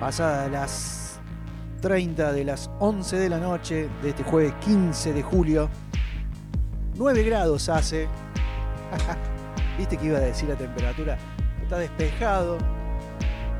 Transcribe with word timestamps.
Pasada 0.00 0.48
las 0.48 1.20
30 1.80 2.32
de 2.32 2.44
las 2.44 2.70
11 2.78 3.16
de 3.16 3.28
la 3.28 3.38
noche 3.38 3.88
de 4.02 4.10
este 4.10 4.22
jueves 4.22 4.52
15 4.64 5.12
de 5.12 5.22
julio. 5.22 5.68
9 6.96 7.22
grados 7.24 7.68
hace. 7.68 8.08
¿Viste 9.78 9.96
que 9.96 10.06
iba 10.06 10.18
a 10.18 10.22
decir 10.22 10.48
la 10.48 10.56
temperatura? 10.56 11.16
Está 11.62 11.78
despejado. 11.78 12.58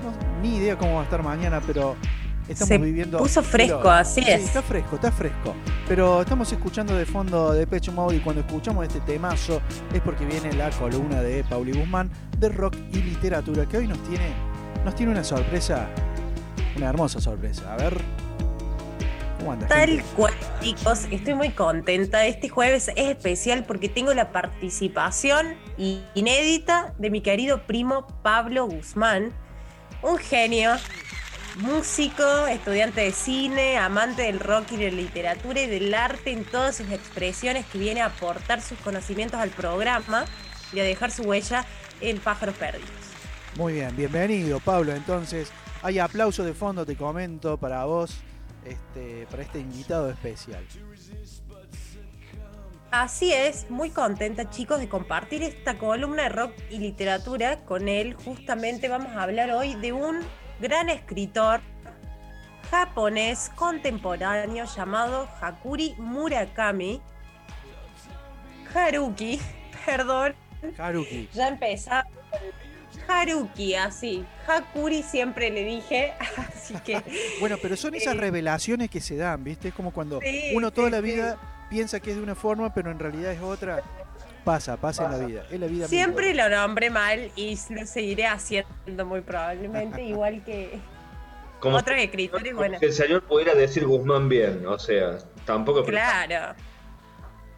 No, 0.02 0.40
ni 0.42 0.56
idea 0.56 0.76
cómo 0.78 0.94
va 0.94 1.00
a 1.00 1.04
estar 1.04 1.22
mañana, 1.22 1.60
pero 1.64 1.96
estamos 2.48 2.68
Se 2.68 2.78
viviendo. 2.78 3.18
puso 3.18 3.42
fresco, 3.42 3.90
así 3.90 4.22
Sí, 4.22 4.30
es. 4.30 4.44
está 4.44 4.62
fresco, 4.62 4.94
está 4.96 5.10
fresco. 5.12 5.54
Pero 5.88 6.22
estamos 6.22 6.50
escuchando 6.52 6.94
de 6.96 7.04
fondo 7.04 7.52
de 7.52 7.66
Pecho 7.66 7.92
Mode 7.92 8.16
y 8.16 8.20
cuando 8.20 8.40
escuchamos 8.42 8.84
este 8.86 9.00
temazo 9.00 9.60
es 9.92 10.00
porque 10.00 10.24
viene 10.24 10.52
la 10.52 10.70
columna 10.70 11.20
de 11.20 11.42
Pauli 11.44 11.72
Guzmán 11.72 12.10
de 12.38 12.48
rock 12.48 12.74
y 12.92 13.02
literatura 13.02 13.66
que 13.66 13.78
hoy 13.78 13.88
nos 13.88 13.98
tiene, 14.04 14.32
nos 14.84 14.94
tiene 14.94 15.12
una 15.12 15.24
sorpresa, 15.24 15.88
una 16.78 16.88
hermosa 16.88 17.20
sorpresa. 17.20 17.72
A 17.72 17.76
ver. 17.76 18.00
¿Cómo 19.38 19.52
anda? 19.52 19.68
Tal 19.68 20.02
cual, 20.16 20.34
chicos, 20.60 21.06
estoy 21.10 21.34
muy 21.34 21.50
contenta. 21.50 22.24
Este 22.26 22.48
jueves 22.48 22.88
es 22.96 23.08
especial 23.10 23.64
porque 23.64 23.88
tengo 23.88 24.14
la 24.14 24.32
participación 24.32 25.54
inédita 25.76 26.94
de 26.98 27.10
mi 27.10 27.20
querido 27.20 27.66
primo 27.66 28.06
Pablo 28.22 28.66
Guzmán, 28.66 29.32
un 30.02 30.18
genio, 30.18 30.72
músico, 31.56 32.46
estudiante 32.48 33.02
de 33.02 33.12
cine, 33.12 33.76
amante 33.76 34.22
del 34.22 34.40
rock 34.40 34.72
y 34.72 34.76
de 34.76 34.90
la 34.90 34.96
literatura 34.96 35.60
y 35.60 35.66
del 35.66 35.94
arte 35.94 36.32
en 36.32 36.44
todas 36.44 36.76
sus 36.76 36.90
expresiones 36.90 37.66
que 37.66 37.78
viene 37.78 38.00
a 38.00 38.06
aportar 38.06 38.60
sus 38.60 38.78
conocimientos 38.78 39.38
al 39.38 39.50
programa 39.50 40.24
y 40.72 40.80
a 40.80 40.84
dejar 40.84 41.10
su 41.10 41.22
huella 41.22 41.64
en 42.00 42.18
Pájaros 42.18 42.56
Perdidos. 42.56 42.88
Muy 43.56 43.74
bien, 43.74 43.96
bienvenido 43.96 44.60
Pablo. 44.60 44.92
Entonces, 44.94 45.50
hay 45.82 45.98
aplauso 45.98 46.44
de 46.44 46.54
fondo, 46.54 46.84
te 46.84 46.96
comento, 46.96 47.56
para 47.56 47.84
vos, 47.84 48.18
este, 48.64 49.26
para 49.30 49.42
este 49.42 49.60
invitado 49.60 50.10
especial. 50.10 50.64
Así 52.90 53.32
es, 53.32 53.70
muy 53.70 53.90
contenta 53.90 54.48
chicos 54.48 54.80
de 54.80 54.88
compartir 54.88 55.42
esta 55.42 55.76
columna 55.76 56.22
de 56.24 56.28
rock 56.30 56.52
y 56.70 56.78
literatura 56.78 57.64
con 57.64 57.86
él. 57.86 58.14
Justamente 58.14 58.88
vamos 58.88 59.12
a 59.14 59.24
hablar 59.24 59.50
hoy 59.50 59.74
de 59.74 59.92
un 59.92 60.20
gran 60.60 60.88
escritor 60.88 61.60
japonés 62.70 63.50
contemporáneo 63.54 64.64
llamado 64.64 65.28
Hakuri 65.40 65.94
Murakami. 65.98 67.00
Haruki, 68.74 69.40
perdón, 69.86 70.34
Haruki. 70.78 71.28
ya 71.34 71.48
empezaba. 71.48 72.06
Haruki, 73.08 73.74
así. 73.74 74.24
Hakuri 74.46 75.02
siempre 75.02 75.50
le 75.50 75.64
dije, 75.64 76.12
así 76.54 76.74
que 76.84 77.00
Bueno, 77.40 77.56
pero 77.60 77.76
son 77.76 77.94
esas 77.94 78.14
Eh, 78.14 78.18
revelaciones 78.18 78.90
que 78.90 79.00
se 79.00 79.16
dan, 79.16 79.42
¿viste? 79.42 79.68
Es 79.68 79.74
como 79.74 79.92
cuando 79.92 80.20
Sí, 80.20 80.50
uno 80.54 80.70
toda 80.70 80.88
sí, 80.88 80.92
la 80.92 80.98
sí. 80.98 81.04
vida 81.04 81.38
piensa 81.70 82.00
que 82.00 82.10
es 82.10 82.16
de 82.16 82.22
una 82.22 82.34
forma, 82.34 82.72
pero 82.72 82.90
en 82.90 82.98
realidad 82.98 83.32
es 83.32 83.40
otra. 83.40 83.82
Pasa, 84.44 84.76
pasa 84.78 85.04
en 85.06 85.10
la 85.20 85.26
vida. 85.26 85.42
Es 85.50 85.60
la 85.60 85.66
vida 85.66 85.88
Siempre 85.88 86.32
lo 86.34 86.48
nombré 86.48 86.88
mal 86.88 87.30
y 87.36 87.58
lo 87.70 87.84
seguiré 87.84 88.26
haciendo 88.26 89.04
muy 89.04 89.20
probablemente, 89.20 90.02
igual 90.04 90.42
que 90.44 90.78
Como 91.60 91.76
otros 91.76 91.98
escritores. 91.98 92.54
Bueno, 92.54 92.78
que 92.78 92.86
el 92.86 92.92
señor 92.94 93.22
pudiera 93.24 93.54
decir 93.54 93.84
Guzmán 93.86 94.28
bien, 94.28 94.64
o 94.66 94.78
sea, 94.78 95.18
tampoco. 95.44 95.84
claro. 95.84 96.54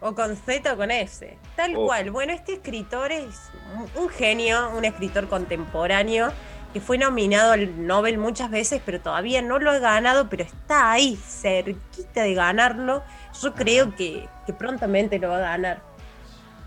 O 0.01 0.13
con 0.15 0.35
Z 0.35 0.73
o 0.73 0.77
con 0.77 0.91
S. 0.91 1.37
Tal 1.55 1.75
Oh. 1.77 1.85
cual. 1.85 2.09
Bueno, 2.11 2.33
este 2.33 2.53
escritor 2.53 3.11
es 3.11 3.51
un- 3.95 4.09
genio, 4.09 4.71
un 4.75 4.83
escritor 4.83 5.27
contemporáneo 5.29 6.31
que 6.73 6.79
fue 6.81 6.97
nominado 6.97 7.51
al 7.51 7.85
Nobel 7.85 8.17
muchas 8.17 8.49
veces, 8.49 8.81
pero 8.85 8.99
todavía 9.01 9.41
no 9.41 9.59
lo 9.59 9.71
ha 9.71 9.79
ganado, 9.79 10.29
pero 10.29 10.43
está 10.43 10.91
ahí, 10.91 11.17
cerquita 11.17 12.23
de 12.23 12.33
ganarlo. 12.33 13.03
Yo 13.41 13.53
creo 13.53 13.95
que, 13.95 14.27
que 14.45 14.53
prontamente 14.53 15.19
lo 15.19 15.29
va 15.29 15.37
a 15.37 15.41
ganar. 15.41 15.81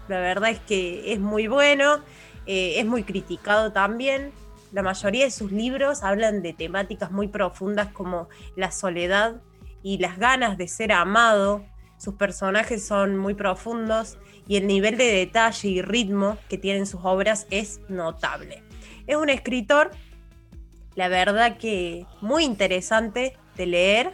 La 0.09 0.19
verdad 0.21 0.51
es 0.51 0.61
que 0.61 1.13
es 1.15 1.19
muy 1.21 1.47
bueno, 1.49 2.01
eh, 2.47 2.75
es 2.79 2.85
muy 2.87 3.03
criticado 3.03 3.73
también. 3.73 4.31
La 4.73 4.83
mayoría 4.83 5.25
de 5.25 5.31
sus 5.31 5.51
libros 5.53 6.03
hablan 6.03 6.43
de 6.43 6.53
temáticas 6.53 7.11
muy 7.11 7.29
profundas 7.29 7.89
como 7.93 8.29
la 8.57 8.71
soledad 8.73 9.37
y 9.83 9.99
las 9.99 10.19
ganas 10.19 10.59
de 10.59 10.69
ser 10.69 10.93
amado. 10.93 11.65
Sus 11.99 12.15
personajes 12.15 12.87
son 12.87 13.17
muy 13.17 13.35
profundos 13.35 14.19
y 14.47 14.57
el 14.57 14.67
nivel 14.67 14.97
de 14.97 15.05
detalle 15.13 15.69
y 15.69 15.83
ritmo 15.83 16.37
que 16.49 16.59
tienen 16.59 16.87
sus 16.87 17.01
obras 17.05 17.47
es 17.51 17.81
notable. 17.89 18.63
Es 19.07 19.17
un 19.17 19.31
escritor, 19.31 19.91
la 20.95 21.09
verdad 21.09 21.57
que 21.57 22.07
muy 22.21 22.45
interesante 22.45 23.37
de 23.57 23.67
leer, 23.67 24.13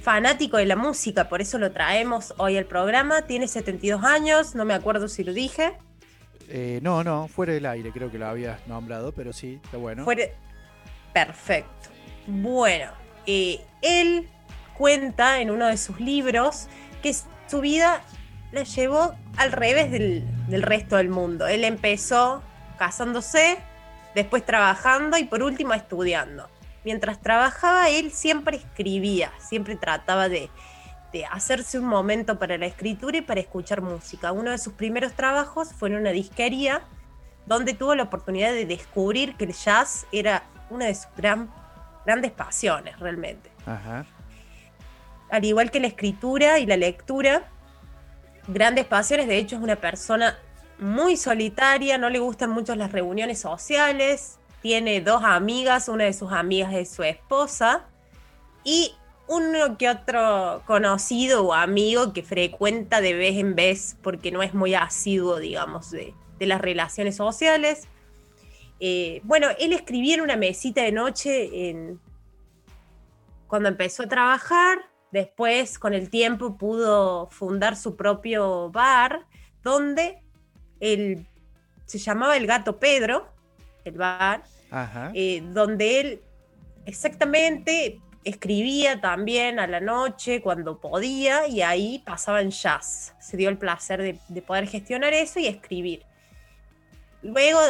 fanático 0.00 0.56
de 0.56 0.66
la 0.66 0.74
música, 0.76 1.28
por 1.28 1.40
eso 1.40 1.58
lo 1.58 1.70
traemos 1.70 2.34
hoy 2.38 2.56
al 2.56 2.64
programa. 2.64 3.22
Tiene 3.22 3.46
72 3.46 4.02
años, 4.02 4.54
no 4.56 4.64
me 4.64 4.74
acuerdo 4.74 5.06
si 5.08 5.22
lo 5.22 5.32
dije. 5.32 5.74
Eh, 6.48 6.80
no, 6.82 7.04
no, 7.04 7.28
fuera 7.28 7.52
del 7.52 7.66
aire, 7.66 7.92
creo 7.92 8.10
que 8.10 8.18
lo 8.18 8.26
habías 8.26 8.66
nombrado, 8.66 9.12
pero 9.12 9.32
sí, 9.32 9.60
está 9.62 9.76
bueno. 9.76 10.04
Fuere- 10.04 10.34
Perfecto. 11.12 11.90
Bueno, 12.26 12.90
eh, 13.26 13.60
él 13.80 14.28
cuenta 14.76 15.40
en 15.40 15.50
uno 15.50 15.66
de 15.66 15.76
sus 15.76 16.00
libros 16.00 16.66
que 17.02 17.14
su 17.48 17.60
vida 17.60 18.00
la 18.52 18.62
llevó 18.62 19.14
al 19.36 19.52
revés 19.52 19.90
del, 19.90 20.24
del 20.48 20.62
resto 20.62 20.96
del 20.96 21.08
mundo. 21.08 21.46
Él 21.46 21.64
empezó 21.64 22.42
casándose, 22.78 23.58
después 24.14 24.44
trabajando 24.44 25.16
y 25.18 25.24
por 25.24 25.42
último 25.42 25.74
estudiando. 25.74 26.48
Mientras 26.84 27.20
trabajaba, 27.20 27.88
él 27.88 28.10
siempre 28.12 28.56
escribía, 28.56 29.30
siempre 29.38 29.76
trataba 29.76 30.28
de, 30.28 30.50
de 31.12 31.24
hacerse 31.26 31.78
un 31.78 31.86
momento 31.86 32.38
para 32.38 32.58
la 32.58 32.66
escritura 32.66 33.18
y 33.18 33.22
para 33.22 33.40
escuchar 33.40 33.80
música. 33.82 34.32
Uno 34.32 34.50
de 34.50 34.58
sus 34.58 34.72
primeros 34.72 35.12
trabajos 35.12 35.72
fue 35.72 35.88
en 35.90 35.96
una 35.96 36.10
disquería 36.10 36.82
donde 37.46 37.74
tuvo 37.74 37.94
la 37.94 38.04
oportunidad 38.04 38.52
de 38.52 38.66
descubrir 38.66 39.36
que 39.36 39.44
el 39.44 39.52
jazz 39.52 40.06
era 40.12 40.42
una 40.70 40.86
de 40.86 40.94
sus 40.94 41.08
gran- 41.16 41.50
grandes 42.04 42.32
pasiones 42.32 42.98
realmente. 42.98 43.50
Ajá. 43.66 44.04
Al 45.32 45.46
igual 45.46 45.70
que 45.70 45.80
la 45.80 45.86
escritura 45.86 46.58
y 46.58 46.66
la 46.66 46.76
lectura, 46.76 47.48
grandes 48.48 48.84
pasiones, 48.84 49.28
de 49.28 49.38
hecho 49.38 49.56
es 49.56 49.62
una 49.62 49.76
persona 49.76 50.38
muy 50.78 51.16
solitaria, 51.16 51.96
no 51.96 52.10
le 52.10 52.18
gustan 52.18 52.50
mucho 52.50 52.76
las 52.76 52.92
reuniones 52.92 53.40
sociales, 53.40 54.38
tiene 54.60 55.00
dos 55.00 55.22
amigas, 55.24 55.88
una 55.88 56.04
de 56.04 56.12
sus 56.12 56.32
amigas 56.32 56.74
es 56.74 56.90
su 56.90 57.02
esposa 57.02 57.86
y 58.62 58.94
uno 59.26 59.78
que 59.78 59.88
otro 59.88 60.62
conocido 60.66 61.46
o 61.46 61.54
amigo 61.54 62.12
que 62.12 62.22
frecuenta 62.22 63.00
de 63.00 63.14
vez 63.14 63.38
en 63.38 63.54
vez 63.54 63.96
porque 64.02 64.32
no 64.32 64.42
es 64.42 64.52
muy 64.52 64.74
asiduo, 64.74 65.38
digamos, 65.38 65.90
de, 65.90 66.12
las 66.40 66.60
relaciones 66.60 67.16
sociales. 67.16 67.88
Eh, 68.80 69.22
bueno, 69.24 69.46
él 69.58 69.72
escribía 69.72 70.16
en 70.16 70.20
una 70.20 70.36
mesita 70.36 70.82
de 70.82 70.92
noche 70.92 71.70
en, 71.70 72.00
cuando 73.46 73.70
empezó 73.70 74.02
a 74.02 74.08
trabajar, 74.08 74.91
después 75.12 75.78
con 75.78 75.94
el 75.94 76.10
tiempo 76.10 76.56
pudo 76.56 77.28
fundar 77.30 77.76
su 77.76 77.94
propio 77.96 78.70
bar, 78.70 79.26
donde 79.62 80.22
él, 80.80 81.26
se 81.86 81.98
llamaba 81.98 82.36
El 82.36 82.46
Gato 82.46 82.78
Pedro, 82.78 83.28
el 83.84 83.94
bar, 83.94 84.42
Ajá. 84.70 85.12
eh, 85.14 85.42
donde 85.52 86.00
él 86.00 86.22
exactamente 86.86 88.00
escribía 88.24 89.00
también 89.00 89.58
a 89.58 89.66
la 89.66 89.80
noche 89.80 90.40
cuando 90.40 90.80
podía 90.80 91.46
y 91.46 91.60
ahí 91.60 92.02
pasaba 92.04 92.40
en 92.40 92.50
jazz. 92.50 93.14
Se 93.20 93.36
dio 93.36 93.48
el 93.48 93.58
placer 93.58 94.00
de, 94.00 94.18
de 94.28 94.42
poder 94.42 94.66
gestionar 94.66 95.12
eso 95.12 95.38
y 95.40 95.46
escribir. 95.46 96.04
Luego 97.20 97.60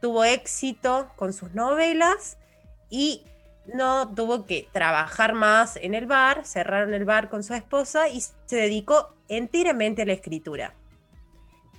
tuvo 0.00 0.24
éxito 0.24 1.10
con 1.16 1.32
sus 1.32 1.54
novelas 1.54 2.36
y 2.90 3.24
no 3.74 4.14
tuvo 4.14 4.46
que 4.46 4.68
trabajar 4.72 5.34
más 5.34 5.76
en 5.76 5.94
el 5.94 6.06
bar, 6.06 6.44
cerraron 6.44 6.94
el 6.94 7.04
bar 7.04 7.28
con 7.28 7.42
su 7.42 7.54
esposa 7.54 8.08
y 8.08 8.20
se 8.20 8.56
dedicó 8.56 9.14
enteramente 9.28 10.02
a 10.02 10.06
la 10.06 10.12
escritura. 10.12 10.74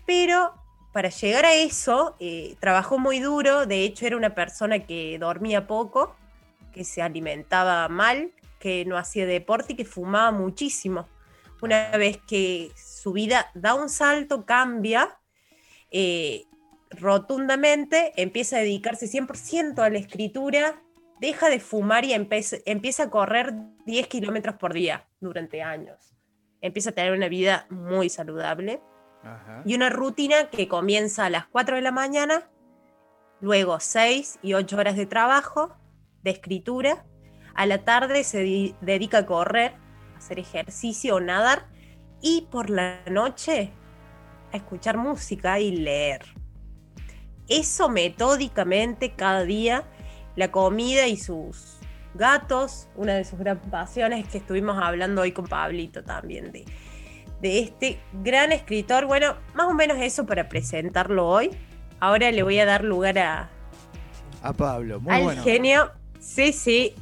Pero 0.06 0.54
para 0.92 1.10
llegar 1.10 1.46
a 1.46 1.54
eso, 1.54 2.16
eh, 2.20 2.56
trabajó 2.60 3.00
muy 3.00 3.20
duro, 3.20 3.66
de 3.66 3.84
hecho 3.84 4.06
era 4.06 4.18
una 4.18 4.36
persona 4.36 4.80
que 4.80 5.18
dormía 5.20 5.68
poco, 5.68 6.16
que 6.74 6.84
se 6.84 7.02
alimentaba 7.02 7.88
mal, 7.88 8.32
que 8.60 8.86
no 8.86 8.98
hacía 8.98 9.26
deporte 9.26 9.74
y 9.74 9.76
que 9.76 9.86
fumaba 9.86 10.32
muchísimo. 10.32 11.08
Una 11.62 11.92
vez 11.92 12.20
que 12.28 12.72
su 12.76 13.14
vida 13.14 13.52
da 13.54 13.74
un 13.74 13.88
salto, 13.88 14.46
cambia, 14.46 15.18
eh, 15.92 16.46
rotundamente, 16.90 18.12
empieza 18.16 18.58
a 18.58 18.60
dedicarse 18.60 19.08
100% 19.08 19.82
a 19.82 19.90
la 19.90 20.00
escritura, 20.00 20.82
deja 21.22 21.50
de 21.50 21.60
fumar 21.60 22.04
y 22.04 22.14
empieza 22.14 23.04
a 23.04 23.10
correr 23.12 23.54
10 23.86 24.08
kilómetros 24.08 24.56
por 24.56 24.74
día 24.74 25.08
durante 25.20 25.62
años. 25.62 26.16
Empieza 26.62 26.90
a 26.90 26.94
tener 26.94 27.14
una 27.14 27.30
vida 27.30 27.68
muy 27.70 28.10
saludable 28.10 28.82
Ajá. 29.24 29.62
y 29.64 29.76
una 29.76 29.92
rutina 29.92 30.50
que 30.50 30.68
comienza 30.68 31.26
a 31.26 31.30
las 31.30 31.46
4 31.46 31.76
de 31.76 31.84
la 31.84 31.92
mañana, 31.92 32.50
luego 33.40 33.80
6 33.80 34.40
y 34.42 34.56
8 34.56 34.76
horas 34.76 34.96
de 34.98 35.06
trabajo, 35.06 35.78
de 36.24 36.32
escritura. 36.32 37.06
A 37.54 37.68
la 37.68 37.84
tarde 37.84 38.24
se 38.24 38.74
dedica 38.82 39.20
a 39.20 39.26
correr, 39.28 39.74
a 40.16 40.18
hacer 40.18 40.40
ejercicio 40.40 41.16
o 41.16 41.20
nadar. 41.20 41.68
Y 42.24 42.48
por 42.52 42.72
la 42.72 43.02
noche 43.10 43.72
a 44.52 44.58
escuchar 44.58 44.98
música 44.98 45.60
y 45.60 45.76
leer. 45.76 46.26
Eso 47.48 47.90
metódicamente 47.90 49.14
cada 49.16 49.44
día, 49.44 49.84
la 50.36 50.52
comida 50.52 51.08
y 51.08 51.18
sus 51.18 51.78
gatos, 52.14 52.88
una 52.96 53.14
de 53.14 53.24
sus 53.24 53.40
grandes 53.40 53.70
pasiones 53.70 54.28
que 54.28 54.38
estuvimos 54.38 54.78
hablando 54.82 55.22
hoy 55.22 55.32
con 55.32 55.46
Pablito 55.46 56.04
también 56.04 56.52
de, 56.52 56.66
de 57.42 57.60
este 57.60 58.00
gran 58.24 58.52
escritor. 58.52 59.06
Bueno, 59.06 59.36
más 59.54 59.68
o 59.68 59.74
menos 59.74 59.98
eso 60.00 60.26
para 60.26 60.50
presentarlo 60.50 61.28
hoy. 61.28 61.52
Ahora 62.00 62.32
le 62.32 62.44
voy 62.44 62.60
a 62.60 62.66
dar 62.66 62.84
lugar 62.84 63.18
a, 63.20 63.50
a 64.42 64.54
Pablo. 64.54 65.00
Muy 65.00 65.14
al 65.14 65.40
genio. 65.42 65.92
Sí, 66.20 66.52
sí. 66.52 66.96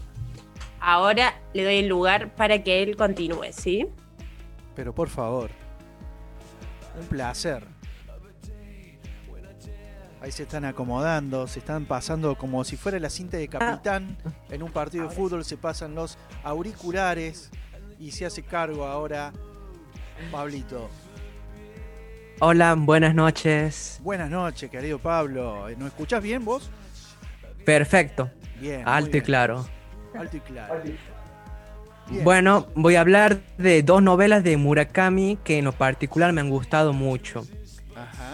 Ahora 0.82 1.34
le 1.54 1.64
doy 1.64 1.78
el 1.80 1.88
lugar 1.88 2.36
para 2.36 2.64
que 2.64 2.84
él 2.84 2.96
continúe, 2.96 3.52
¿sí? 3.52 3.88
Pero 4.76 4.94
por 4.94 5.10
favor. 5.10 5.50
Un 7.00 7.08
placer. 7.08 7.66
Ahí 10.22 10.32
se 10.32 10.44
están 10.44 10.66
acomodando, 10.66 11.48
se 11.48 11.60
están 11.60 11.86
pasando 11.86 12.36
como 12.36 12.64
si 12.66 12.76
fuera 12.76 13.00
la 13.00 13.10
cinta 13.10 13.38
de 13.38 13.48
capitán. 13.48 14.18
En 14.50 14.64
un 14.64 14.72
partido 14.72 15.08
de 15.08 15.16
fútbol 15.16 15.46
se 15.46 15.56
pasan 15.56 15.96
los 15.96 16.18
auriculares 16.44 17.50
y 18.00 18.12
se 18.12 18.26
hace 18.26 18.44
cargo 18.44 18.86
ahora 18.86 19.32
Pablito. 20.32 20.90
Hola, 22.42 22.76
buenas 22.76 23.16
noches. 23.16 24.00
Buenas 24.04 24.30
noches, 24.30 24.70
querido 24.70 25.00
Pablo. 25.00 25.68
¿Nos 25.78 25.88
escuchás 25.88 26.22
bien 26.22 26.44
vos? 26.44 26.70
Perfecto. 27.66 28.30
Bien. 28.60 28.84
Alto 28.86 29.18
y 29.18 29.22
claro. 29.22 29.66
Alto 30.14 30.38
y 30.38 30.40
claro. 30.42 30.82
Bueno, 32.24 32.68
voy 32.76 32.96
a 32.96 33.02
hablar 33.02 33.40
de 33.58 33.84
dos 33.84 34.02
novelas 34.02 34.44
de 34.44 34.58
Murakami 34.58 35.38
que 35.44 35.60
en 35.60 35.66
lo 35.66 35.72
particular 35.72 36.34
me 36.34 36.42
han 36.42 36.50
gustado 36.50 36.92
mucho. 36.92 37.46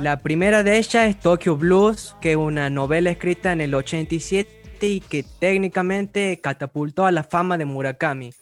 La 0.01 0.17
primera 0.17 0.63
de 0.63 0.77
ellas 0.77 1.07
es 1.07 1.19
Tokyo 1.19 1.55
Blues, 1.57 2.15
que 2.21 2.31
es 2.31 2.37
una 2.37 2.69
novela 2.69 3.09
escrita 3.09 3.51
en 3.51 3.61
el 3.61 3.73
87 3.73 4.65
y 4.81 4.99
que 4.99 5.23
técnicamente 5.23 6.39
catapultó 6.41 7.05
a 7.05 7.11
la 7.11 7.23
fama 7.23 7.57
de 7.57 7.65
Murakami. 7.65 8.33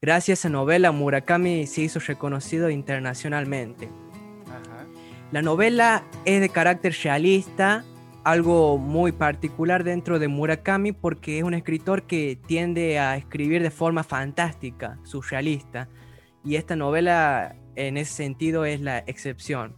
Gracias 0.00 0.38
a 0.38 0.40
esa 0.40 0.48
novela, 0.48 0.92
Murakami 0.92 1.66
se 1.66 1.82
hizo 1.82 1.98
reconocido 1.98 2.70
internacionalmente. 2.70 3.88
La 5.32 5.42
novela 5.42 6.04
es 6.24 6.40
de 6.40 6.48
carácter 6.48 6.94
realista, 7.02 7.84
algo 8.24 8.78
muy 8.78 9.12
particular 9.12 9.84
dentro 9.84 10.18
de 10.18 10.28
Murakami 10.28 10.92
porque 10.92 11.38
es 11.38 11.44
un 11.44 11.54
escritor 11.54 12.04
que 12.04 12.38
tiende 12.46 12.98
a 12.98 13.16
escribir 13.16 13.62
de 13.62 13.70
forma 13.70 14.04
fantástica, 14.04 14.98
surrealista, 15.02 15.88
y 16.44 16.56
esta 16.56 16.76
novela 16.76 17.56
en 17.74 17.96
ese 17.96 18.12
sentido 18.12 18.64
es 18.64 18.80
la 18.80 18.98
excepción. 18.98 19.74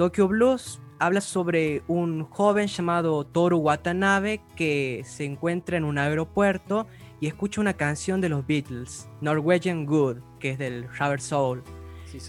Tokyo 0.00 0.28
Blues 0.28 0.80
habla 0.98 1.20
sobre 1.20 1.82
un 1.86 2.24
joven 2.24 2.68
llamado 2.68 3.22
Toru 3.26 3.58
Watanabe 3.58 4.40
que 4.56 5.02
se 5.04 5.26
encuentra 5.26 5.76
en 5.76 5.84
un 5.84 5.98
aeropuerto 5.98 6.86
y 7.20 7.26
escucha 7.26 7.60
una 7.60 7.74
canción 7.74 8.22
de 8.22 8.30
los 8.30 8.46
Beatles, 8.46 9.10
Norwegian 9.20 9.84
Good, 9.84 10.16
que 10.38 10.52
es 10.52 10.58
del 10.58 10.88
Rubber 10.88 11.20
Soul. 11.20 11.62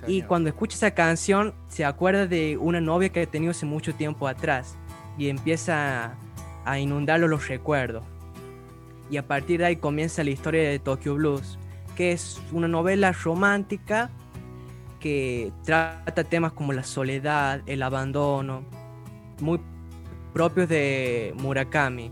y 0.05 0.23
cuando 0.23 0.49
escucha 0.49 0.75
esa 0.75 0.91
canción 0.91 1.53
se 1.69 1.85
acuerda 1.85 2.27
de 2.27 2.57
una 2.57 2.81
novia 2.81 3.07
que 3.07 3.21
ha 3.21 3.25
tenido 3.25 3.51
hace 3.51 3.65
mucho 3.65 3.95
tiempo 3.95 4.27
atrás 4.27 4.75
y 5.17 5.29
empieza 5.29 6.17
a 6.65 6.77
inundarlo 6.77 7.29
los 7.29 7.47
recuerdos. 7.47 8.03
Y 9.09 9.15
a 9.15 9.25
partir 9.25 9.61
de 9.61 9.67
ahí 9.67 9.75
comienza 9.77 10.25
la 10.25 10.31
historia 10.31 10.69
de 10.69 10.79
Tokyo 10.79 11.15
Blues, 11.15 11.57
que 11.95 12.11
es 12.11 12.41
una 12.51 12.67
novela 12.67 13.13
romántica 13.13 14.09
que 15.01 15.51
trata 15.65 16.23
temas 16.23 16.53
como 16.53 16.71
la 16.71 16.83
soledad, 16.83 17.61
el 17.65 17.83
abandono, 17.83 18.63
muy 19.41 19.59
propios 20.31 20.69
de 20.69 21.33
Murakami. 21.37 22.11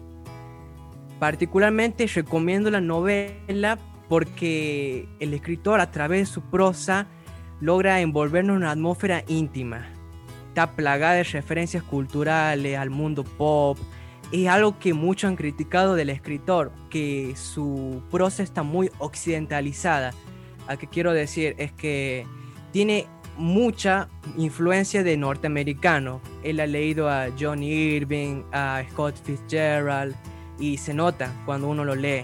Particularmente 1.20 2.08
recomiendo 2.08 2.70
la 2.72 2.82
novela 2.82 3.78
porque 4.10 5.08
el 5.20 5.34
escritor 5.34 5.80
a 5.80 5.92
través 5.92 6.22
de 6.22 6.34
su 6.34 6.42
prosa 6.42 7.08
logra 7.62 8.02
envolvernos 8.02 8.56
en 8.56 8.64
una 8.64 8.72
atmósfera 8.72 9.24
íntima. 9.28 9.88
Está 10.48 10.72
plagada 10.76 11.14
de 11.14 11.24
referencias 11.24 11.84
culturales 11.84 12.78
al 12.78 12.90
mundo 12.90 13.24
pop. 13.24 13.78
Es 14.32 14.48
algo 14.48 14.80
que 14.80 14.94
muchos 14.94 15.30
han 15.30 15.36
criticado 15.36 15.96
del 15.96 16.10
escritor, 16.10 16.72
que 16.90 17.36
su 17.36 18.02
prosa 18.10 18.42
está 18.42 18.64
muy 18.64 18.90
occidentalizada. 18.98 20.12
¿A 20.68 20.78
qué 20.78 20.88
quiero 20.88 21.14
decir? 21.14 21.56
Es 21.58 21.72
que 21.72 22.26
tiene 22.72 23.08
mucha 23.38 24.10
influencia 24.38 25.04
de 25.04 25.18
norteamericano. 25.18 26.22
Él 26.44 26.60
ha 26.60 26.68
leído 26.68 27.10
a 27.10 27.28
John 27.40 27.64
Irving, 27.64 28.44
a 28.52 28.84
Scott 28.92 29.16
Fitzgerald, 29.24 30.16
y 30.60 30.78
se 30.78 30.94
nota 30.94 31.34
cuando 31.46 31.68
uno 31.68 31.86
lo 31.86 31.96
lee. 31.96 32.24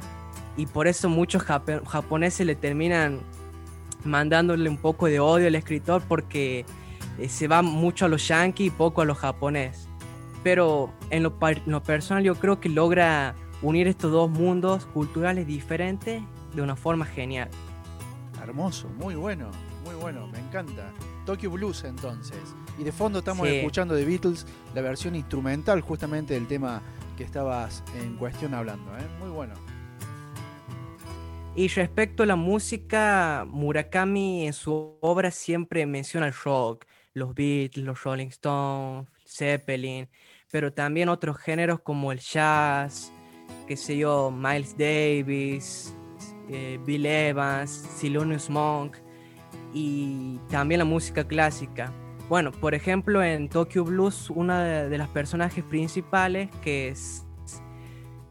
Y 0.57 0.65
por 0.67 0.87
eso 0.87 1.09
muchos 1.09 1.43
japoneses 1.43 2.45
le 2.45 2.55
terminan 2.55 3.19
mandándole 4.03 4.69
un 4.69 4.77
poco 4.77 5.07
de 5.07 5.19
odio 5.19 5.47
al 5.47 5.55
escritor 5.55 6.01
porque 6.07 6.65
eh, 7.17 7.29
se 7.29 7.47
va 7.47 7.61
mucho 7.61 8.05
a 8.05 8.07
los 8.07 8.27
yankees 8.27 8.67
y 8.67 8.69
poco 8.69 9.01
a 9.01 9.05
los 9.05 9.17
japoneses. 9.17 9.87
Pero 10.43 10.93
en 11.09 11.23
lo, 11.23 11.37
lo 11.65 11.83
personal 11.83 12.23
yo 12.23 12.35
creo 12.35 12.59
que 12.59 12.69
logra 12.69 13.35
unir 13.61 13.87
estos 13.87 14.11
dos 14.11 14.29
mundos 14.29 14.85
culturales 14.85 15.47
diferentes 15.47 16.21
de 16.53 16.61
una 16.61 16.75
forma 16.75 17.05
genial. 17.05 17.49
Hermoso, 18.41 18.87
muy 18.99 19.15
bueno, 19.15 19.49
bueno, 20.05 20.27
me 20.27 20.37
encanta. 20.37 20.93
Tokyo 21.25 21.49
Blues 21.49 21.83
entonces. 21.83 22.37
Y 22.77 22.83
de 22.83 22.91
fondo 22.91 23.19
estamos 23.19 23.47
escuchando 23.47 23.95
de 23.95 24.05
Beatles 24.05 24.45
la 24.75 24.81
versión 24.81 25.15
instrumental 25.15 25.81
justamente 25.81 26.35
del 26.35 26.45
tema 26.47 26.83
que 27.17 27.23
estabas 27.23 27.83
en 27.99 28.15
cuestión 28.15 28.53
hablando. 28.53 28.95
¿eh? 28.99 29.07
Muy 29.19 29.31
bueno. 29.31 29.55
Y 31.55 31.69
respecto 31.69 32.21
a 32.21 32.27
la 32.27 32.35
música, 32.35 33.47
Murakami 33.49 34.45
en 34.45 34.53
su 34.53 34.95
obra 35.01 35.31
siempre 35.31 35.87
menciona 35.87 36.27
el 36.27 36.33
rock, 36.33 36.85
los 37.15 37.33
Beatles, 37.33 37.83
los 37.83 38.03
Rolling 38.03 38.27
Stones, 38.27 39.09
Zeppelin, 39.25 40.07
pero 40.51 40.71
también 40.71 41.09
otros 41.09 41.39
géneros 41.39 41.79
como 41.79 42.11
el 42.11 42.19
jazz, 42.19 43.11
qué 43.67 43.75
sé 43.75 43.97
yo, 43.97 44.29
Miles 44.29 44.77
Davis, 44.77 45.95
eh, 46.47 46.79
Bill 46.85 47.07
Evans, 47.07 47.89
Thelonious 47.99 48.51
Monk 48.51 48.97
y 49.75 50.39
también 50.49 50.79
la 50.79 50.85
música 50.85 51.25
clásica. 51.25 51.91
Bueno, 52.29 52.51
por 52.53 52.73
ejemplo, 52.73 53.21
en 53.21 53.49
Tokyo 53.49 53.83
Blues, 53.83 54.29
una 54.29 54.63
de, 54.63 54.97
las 54.97 55.09
personajes 55.09 55.63
principales, 55.65 56.49
que 56.63 56.87
es 56.87 57.27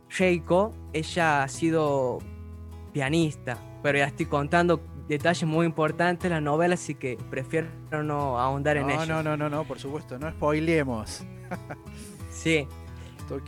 Reiko, 0.09 0.75
ella 0.95 1.43
ha 1.43 1.49
sido 1.49 2.19
pianista, 2.93 3.59
pero 3.83 3.99
ya 3.99 4.07
estoy 4.07 4.27
contando 4.27 4.81
detalles 5.07 5.47
muy 5.47 5.67
importantes 5.67 6.25
de 6.25 6.31
la 6.31 6.41
novela, 6.41 6.75
así 6.75 6.95
que 6.95 7.19
prefiero 7.29 7.69
no 8.03 8.41
ahondar 8.41 8.79
en 8.79 8.89
ello. 8.89 9.05
No, 9.05 9.23
no, 9.23 9.37
no, 9.37 9.51
no, 9.51 9.65
por 9.65 9.79
supuesto, 9.79 10.19
no 10.19 10.31
spoilemos. 10.31 11.25
sí. 12.31 12.67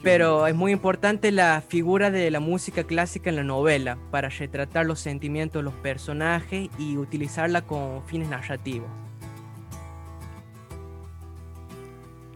Pero 0.02 0.46
es 0.46 0.54
muy 0.54 0.72
importante 0.72 1.32
la 1.32 1.60
figura 1.60 2.10
de 2.10 2.30
la 2.30 2.40
música 2.40 2.84
clásica 2.84 3.30
en 3.30 3.36
la 3.36 3.44
novela 3.44 3.98
para 4.10 4.28
retratar 4.28 4.86
los 4.86 5.00
sentimientos 5.00 5.60
de 5.60 5.64
los 5.64 5.74
personajes 5.74 6.68
y 6.78 6.96
utilizarla 6.96 7.62
con 7.62 8.02
fines 8.04 8.28
narrativos. 8.28 8.88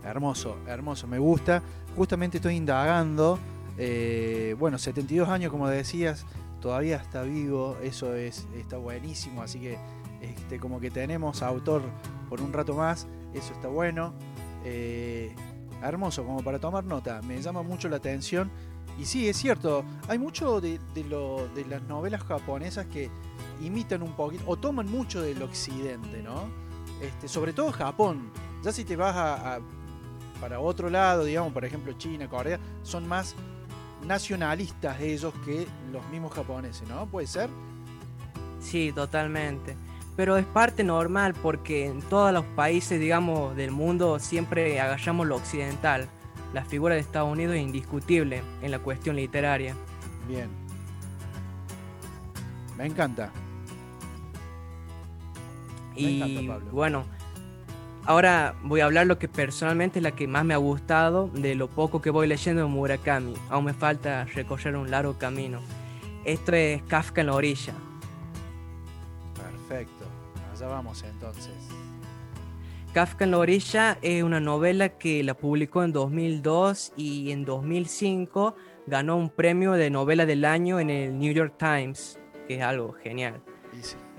Hermoso, 0.05 0.57
hermoso, 0.67 1.07
me 1.07 1.19
gusta. 1.19 1.63
Justamente 1.97 2.39
estoy 2.39 2.57
indagando. 2.57 3.39
Eh, 3.79 4.55
bueno, 4.59 4.79
72 4.79 5.29
años, 5.29 5.51
como 5.51 5.69
decías, 5.69 6.27
todavía 6.61 6.97
está 6.97 7.23
vivo. 7.23 7.77
Eso 7.83 8.15
es, 8.15 8.47
está 8.57 8.77
buenísimo. 8.77 9.43
Así 9.43 9.61
que, 9.61 9.79
este, 10.21 10.59
como 10.59 10.81
que 10.81 10.91
tenemos 10.91 11.43
autor 11.43 11.83
por 12.29 12.41
un 12.41 12.53
rato 12.53 12.75
más. 12.75 13.07
Eso 13.35 13.53
está 13.53 13.69
bueno. 13.69 14.15
Eh, 14.65 15.35
hermoso, 15.83 16.25
como 16.25 16.43
para 16.43 16.59
tomar 16.59 16.85
nota. 16.85 17.21
Me 17.23 17.41
llama 17.41 17.63
mucho 17.63 17.89
la 17.89 17.97
atención. 17.97 18.51
Y 18.99 19.07
sí, 19.07 19.29
es 19.29 19.37
cierto, 19.37 19.85
hay 20.09 20.19
mucho 20.19 20.61
de, 20.61 20.79
lo, 21.09 21.49
de 21.55 21.65
las 21.65 21.83
novelas 21.85 22.23
japonesas 22.23 22.87
que 22.87 23.11
imitan 23.63 24.03
un 24.03 24.13
poquito, 24.13 24.45
o 24.47 24.57
toman 24.57 24.91
mucho 24.91 25.23
del 25.23 25.43
occidente, 25.43 26.23
¿no? 26.23 26.49
Este, 27.01 27.29
sobre 27.29 27.53
todo 27.53 27.73
Japón. 27.73 28.31
Ya 28.63 28.73
si 28.73 28.85
te 28.85 28.97
vas 28.97 29.17
a 29.17 29.61
para 30.41 30.59
otro 30.59 30.89
lado, 30.89 31.25
digamos, 31.25 31.53
por 31.53 31.65
ejemplo 31.65 31.93
China, 31.93 32.29
Corea, 32.29 32.59
son 32.83 33.07
más 33.07 33.35
nacionalistas 34.07 35.01
ellos 35.01 35.35
que 35.45 35.67
los 35.93 36.05
mismos 36.09 36.33
japoneses, 36.33 36.89
¿no? 36.89 37.07
¿Puede 37.07 37.27
ser? 37.27 37.51
Sí, 38.61 38.93
totalmente. 38.93 39.77
Pero 40.21 40.37
es 40.37 40.45
parte 40.45 40.85
normal 40.85 41.33
porque 41.33 41.87
en 41.87 42.03
todos 42.03 42.31
los 42.31 42.45
países, 42.45 43.01
digamos, 43.01 43.57
del 43.57 43.71
mundo 43.71 44.19
siempre 44.19 44.79
agallamos 44.79 45.27
lo 45.27 45.37
occidental. 45.37 46.09
La 46.53 46.63
figura 46.63 46.95
de 46.95 47.01
Estados 47.01 47.33
Unidos 47.33 47.57
es 47.57 47.63
indiscutible 47.63 48.43
en 48.61 48.71
la 48.71 48.81
cuestión 48.81 49.17
literaria. 49.17 49.75
Bien. 50.29 50.51
Me 52.77 52.85
encanta. 52.85 53.33
y 55.97 56.51
bueno, 56.71 57.05
ahora 58.05 58.55
voy 58.63 58.81
a 58.81 58.85
hablar 58.85 59.07
lo 59.07 59.19
que 59.19 59.27
personalmente 59.27 60.01
es 60.01 60.03
la 60.03 60.11
que 60.11 60.29
más 60.29 60.45
me 60.45 60.53
ha 60.53 60.59
gustado 60.59 61.29
de 61.29 61.55
lo 61.55 61.69
poco 61.69 62.03
que 62.03 62.11
voy 62.11 62.27
leyendo 62.27 62.61
de 62.61 62.69
Murakami. 62.69 63.33
Aún 63.49 63.65
me 63.65 63.73
falta 63.73 64.27
recorrer 64.27 64.77
un 64.77 64.91
largo 64.91 65.15
camino. 65.15 65.61
Esto 66.27 66.53
es 66.53 66.83
Kafka 66.83 67.23
en 67.23 67.29
la 67.29 67.33
orilla. 67.33 67.73
Perfecto. 69.35 70.00
Allá 70.61 70.69
vamos 70.69 71.03
entonces. 71.05 71.55
Kafka 72.93 73.25
en 73.25 73.31
la 73.31 73.39
orilla 73.39 73.97
es 74.03 74.23
una 74.23 74.41
novela 74.41 74.91
que 74.91 75.23
la 75.23 75.33
publicó 75.33 75.83
en 75.85 75.93
2002 75.93 76.93
y 76.97 77.31
en 77.31 77.47
2005 77.47 78.55
ganó 78.87 79.17
un 79.17 79.31
premio 79.31 79.73
de 79.73 79.89
novela 79.89 80.27
del 80.27 80.45
año 80.45 80.79
en 80.79 80.91
el 80.91 81.19
New 81.19 81.33
York 81.33 81.55
Times, 81.57 82.19
que 82.47 82.57
es 82.57 82.63
algo 82.63 82.93
genial. 82.93 83.41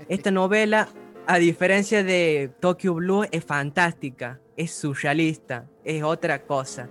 Esta 0.08 0.32
novela, 0.32 0.88
a 1.28 1.38
diferencia 1.38 2.02
de 2.02 2.50
Tokyo 2.58 2.94
Blue, 2.94 3.24
es 3.30 3.44
fantástica, 3.44 4.40
es 4.56 4.72
surrealista, 4.72 5.68
es 5.84 6.02
otra 6.02 6.42
cosa 6.42 6.88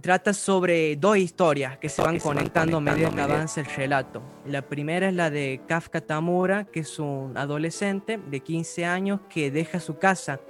trata 0.00 0.32
sobre 0.32 0.96
dos 0.96 1.16
historias 1.16 1.78
que 1.78 1.88
se 1.88 2.02
van 2.02 2.18
conectando 2.18 2.78
a 2.78 2.80
medida 2.80 3.10
que 3.10 3.20
avanza 3.20 3.60
el 3.60 3.66
relato. 3.66 4.22
La 4.46 4.62
primera 4.62 5.08
es 5.08 5.14
la 5.14 5.30
de 5.30 5.60
Kafka 5.66 6.00
Tamura, 6.00 6.64
que 6.64 6.80
es 6.80 6.98
un 6.98 7.36
adolescente 7.36 8.18
de 8.18 8.40
15 8.40 8.84
años 8.86 9.20
que 9.28 9.50
deja 9.50 9.80
su 9.80 9.98
casa 9.98 10.40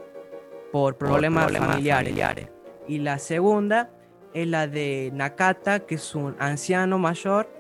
por 0.73 0.97
problemas, 0.97 1.53
familiares. 1.53 2.49
Y 2.89 2.99
la 2.99 3.19
segunda 3.19 3.91
es 4.35 4.47
la 4.47 4.67
de 4.67 5.11
Nakata, 5.13 5.81
que 5.81 5.97
es 5.97 6.15
un 6.15 6.37
anciano 6.39 6.99
mayor 6.99 7.53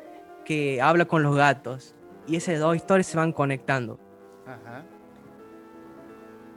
que 0.44 0.80
habla 0.80 1.04
con 1.04 1.22
los 1.22 1.36
gatos. 1.36 1.94
Y 2.26 2.36
esas 2.36 2.58
dos 2.58 2.76
historias 2.76 3.06
se 3.06 3.16
van 3.16 3.32
conectando. 3.32 3.98
Ajá 4.46 4.84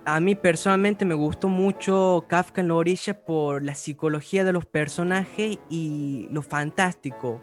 a 0.06 0.20
mí 0.20 0.36
personalmente 0.36 1.06
me 1.06 1.14
gustó 1.14 1.48
mucho 1.48 2.26
Kafka 2.28 2.62
en 2.62 2.68
la 2.68 2.76
orilla 2.76 3.24
por 3.26 3.64
la 3.64 3.76
psicología 3.76 4.44
de 4.44 4.54
los 4.54 4.66
personajes 4.66 5.60
y 5.70 6.28
lo 6.32 6.42
fantástico. 6.42 7.42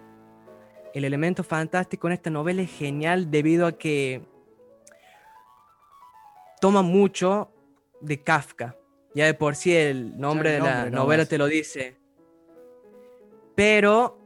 El 0.92 1.04
elemento 1.04 1.42
fantástico 1.42 2.08
en 2.08 2.14
esta 2.14 2.30
novela 2.30 2.62
es 2.62 2.70
genial 2.70 3.30
debido 3.30 3.66
a 3.66 3.72
que 3.72 4.22
toma 6.60 6.82
mucho 6.82 7.50
de 8.00 8.22
Kafka. 8.22 8.76
Ya 9.14 9.26
de 9.26 9.34
por 9.34 9.56
sí 9.56 9.74
el 9.74 10.18
nombre 10.18 10.52
de 10.52 10.60
la 10.60 10.90
novela 10.90 11.24
te 11.24 11.38
lo 11.38 11.46
dice. 11.46 11.96
Pero 13.54 14.18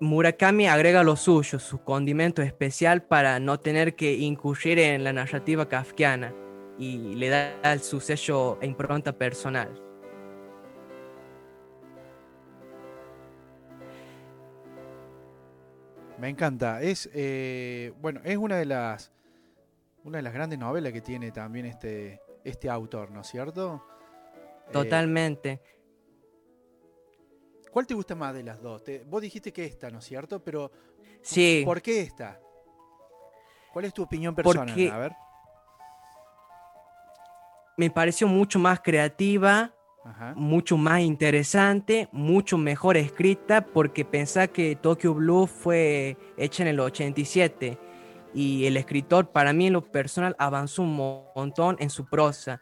Murakami 0.00 0.68
agrega 0.68 1.02
lo 1.02 1.16
suyo, 1.16 1.58
su 1.58 1.82
condimento 1.82 2.42
especial 2.42 3.02
para 3.02 3.40
no 3.40 3.58
tener 3.60 3.94
que 3.94 4.12
incurrir 4.14 4.78
en 4.78 5.04
la 5.04 5.12
narrativa 5.12 5.68
kafkiana 5.68 6.34
y 6.82 7.14
le 7.14 7.28
da 7.28 7.78
su 7.78 8.00
sello 8.00 8.60
e 8.60 8.66
impronta 8.66 9.16
personal. 9.16 9.70
Me 16.18 16.28
encanta. 16.28 16.82
Es 16.82 17.08
eh, 17.14 17.92
bueno, 18.00 18.20
es 18.24 18.36
una 18.36 18.56
de 18.56 18.64
las 18.64 19.12
una 20.02 20.18
de 20.18 20.22
las 20.22 20.34
grandes 20.34 20.58
novelas 20.58 20.92
que 20.92 21.00
tiene 21.00 21.30
también 21.30 21.66
este, 21.66 22.20
este 22.42 22.68
autor, 22.68 23.12
¿no 23.12 23.20
es 23.20 23.28
cierto? 23.28 23.86
Eh, 24.66 24.72
Totalmente. 24.72 25.60
¿Cuál 27.70 27.86
te 27.86 27.94
gusta 27.94 28.16
más 28.16 28.34
de 28.34 28.42
las 28.42 28.60
dos? 28.60 28.82
vos 29.06 29.22
dijiste 29.22 29.52
que 29.52 29.64
esta, 29.64 29.88
¿no 29.88 30.00
es 30.00 30.04
cierto? 30.04 30.42
Pero 30.42 30.72
sí. 31.22 31.62
¿por 31.64 31.80
qué 31.80 32.00
esta? 32.00 32.40
¿Cuál 33.72 33.84
es 33.84 33.94
tu 33.94 34.02
opinión 34.02 34.34
personal? 34.34 34.90
A 34.90 34.98
ver 34.98 35.12
me 37.76 37.90
pareció 37.90 38.28
mucho 38.28 38.58
más 38.58 38.80
creativa, 38.80 39.74
mucho 40.34 40.76
más 40.76 41.00
interesante, 41.00 42.08
mucho 42.12 42.58
mejor 42.58 42.96
escrita, 42.96 43.64
porque 43.64 44.04
pensaba 44.04 44.48
que 44.48 44.76
Tokyo 44.76 45.14
Blue 45.14 45.46
fue 45.46 46.16
hecha 46.36 46.62
en 46.62 46.68
el 46.68 46.80
87 46.80 47.78
y 48.34 48.66
el 48.66 48.76
escritor, 48.76 49.30
para 49.30 49.52
mí 49.52 49.66
en 49.66 49.74
lo 49.74 49.82
personal, 49.82 50.34
avanzó 50.38 50.82
un 50.82 50.96
montón 51.34 51.76
en 51.78 51.90
su 51.90 52.06
prosa. 52.06 52.60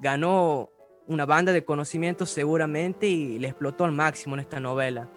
Ganó 0.00 0.70
una 1.06 1.26
banda 1.26 1.52
de 1.52 1.64
conocimientos 1.64 2.30
seguramente 2.30 3.06
y 3.06 3.38
le 3.38 3.48
explotó 3.48 3.84
al 3.84 3.92
máximo 3.92 4.34
en 4.34 4.40
esta 4.40 4.58
novela. 4.58 5.08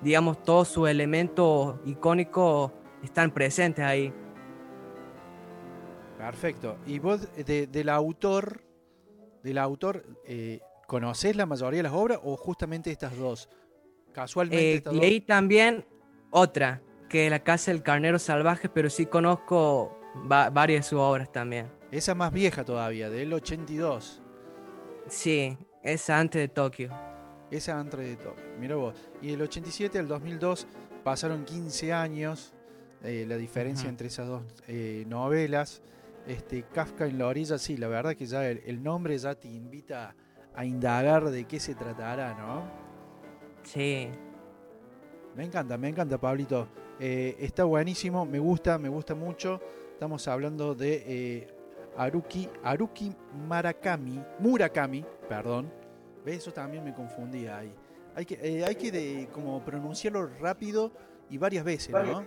Digamos, 0.00 0.42
todos 0.42 0.68
sus 0.68 0.88
elementos 0.88 1.76
icónicos 1.84 2.72
están 3.02 3.30
presentes 3.32 3.84
ahí. 3.84 4.12
Perfecto. 6.18 6.76
¿Y 6.86 6.98
vos 7.00 7.28
del 7.36 7.88
autor 7.88 8.62
del 9.42 9.58
autor, 9.58 10.04
eh, 10.26 10.60
¿conocés 10.86 11.36
la 11.36 11.46
mayoría 11.46 11.78
de 11.78 11.82
las 11.84 11.92
obras 11.92 12.20
o 12.22 12.36
justamente 12.36 12.90
estas 12.90 13.16
dos? 13.16 13.48
Casualmente. 14.12 14.88
Eh, 14.88 14.92
leí 14.92 15.20
también 15.20 15.84
otra, 16.30 16.82
que 17.08 17.26
es 17.26 17.30
La 17.30 17.42
Casa 17.42 17.70
del 17.70 17.82
Carnero 17.82 18.18
Salvaje, 18.18 18.68
pero 18.68 18.90
sí 18.90 19.06
conozco 19.06 19.98
varias 20.24 20.84
de 20.84 20.88
sus 20.88 20.98
obras 20.98 21.32
también. 21.32 21.70
Esa 21.90 22.14
más 22.14 22.32
vieja 22.32 22.64
todavía, 22.64 23.10
del 23.10 23.32
82. 23.32 24.22
Sí, 25.08 25.56
esa 25.82 26.18
antes 26.18 26.40
de 26.40 26.48
Tokio. 26.48 26.90
Esa 27.50 27.78
antes 27.78 28.00
de 28.00 28.16
Tokio, 28.16 28.44
mira 28.58 28.76
vos. 28.76 28.94
Y 29.20 29.30
del 29.32 29.42
87 29.42 29.98
al 29.98 30.08
2002 30.08 30.66
pasaron 31.04 31.44
15 31.44 31.92
años, 31.92 32.54
eh, 33.02 33.26
la 33.28 33.36
diferencia 33.36 33.88
entre 33.88 34.08
esas 34.08 34.28
dos 34.28 34.42
novelas. 35.06 35.82
Este, 36.26 36.62
Kafka 36.62 37.06
en 37.06 37.18
la 37.18 37.26
orilla, 37.26 37.58
sí, 37.58 37.76
la 37.76 37.88
verdad 37.88 38.14
que 38.14 38.26
ya 38.26 38.48
el, 38.48 38.82
nombre 38.82 39.16
ya 39.18 39.34
te 39.34 39.48
invita 39.48 40.14
a 40.54 40.64
indagar 40.64 41.30
de 41.30 41.44
qué 41.44 41.58
se 41.58 41.74
tratará, 41.74 42.34
¿no? 42.34 42.62
Sí. 43.64 44.08
Me 45.34 45.44
encanta, 45.44 45.76
me 45.76 45.88
encanta, 45.88 46.18
Pablito. 46.18 46.68
Eh, 47.00 47.36
está 47.40 47.64
buenísimo, 47.64 48.24
me 48.24 48.38
gusta, 48.38 48.78
me 48.78 48.88
gusta 48.88 49.14
mucho. 49.14 49.60
Estamos 49.92 50.28
hablando 50.28 50.74
de 50.74 51.04
eh, 51.06 51.48
Haruki, 51.96 52.48
Haruki 52.62 53.12
Murakami, 53.48 54.22
Murakami, 54.38 55.04
perdón. 55.28 55.72
¿Ves? 56.24 56.36
Eso 56.38 56.52
también 56.52 56.84
me 56.84 56.94
confundía 56.94 57.58
ahí. 57.58 57.74
Hay 58.14 58.26
que, 58.26 58.38
eh, 58.40 58.64
hay 58.64 58.76
que 58.76 59.28
como 59.32 59.64
pronunciarlo 59.64 60.28
rápido 60.38 60.92
y 61.30 61.38
varias 61.38 61.64
veces, 61.64 61.90
¿no? 61.90 62.26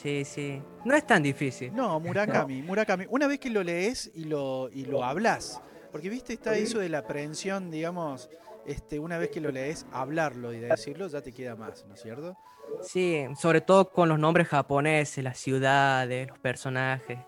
Sí, 0.00 0.24
sí. 0.24 0.62
No 0.84 0.94
es 0.94 1.04
tan 1.06 1.22
difícil. 1.22 1.74
No, 1.74 1.98
Murakami, 1.98 2.62
Murakami. 2.62 3.06
Una 3.10 3.26
vez 3.26 3.40
que 3.40 3.50
lo 3.50 3.64
lees 3.64 4.10
y 4.14 4.24
lo, 4.24 4.70
y 4.72 4.84
lo 4.84 5.02
hablas, 5.02 5.60
porque 5.90 6.08
viste, 6.08 6.34
está 6.34 6.56
eso 6.56 6.78
de 6.78 6.88
la 6.88 6.98
aprehensión, 6.98 7.70
digamos, 7.70 8.30
este, 8.64 9.00
una 9.00 9.18
vez 9.18 9.30
que 9.30 9.40
lo 9.40 9.50
lees, 9.50 9.86
hablarlo 9.92 10.52
y 10.52 10.60
decirlo 10.60 11.08
ya 11.08 11.20
te 11.20 11.32
queda 11.32 11.56
más, 11.56 11.84
¿no 11.86 11.94
es 11.94 12.00
cierto? 12.00 12.36
Sí, 12.82 13.26
sobre 13.36 13.60
todo 13.60 13.90
con 13.90 14.08
los 14.08 14.18
nombres 14.18 14.46
japoneses, 14.46 15.24
las 15.24 15.38
ciudades, 15.38 16.28
los 16.28 16.38
personajes. 16.38 17.18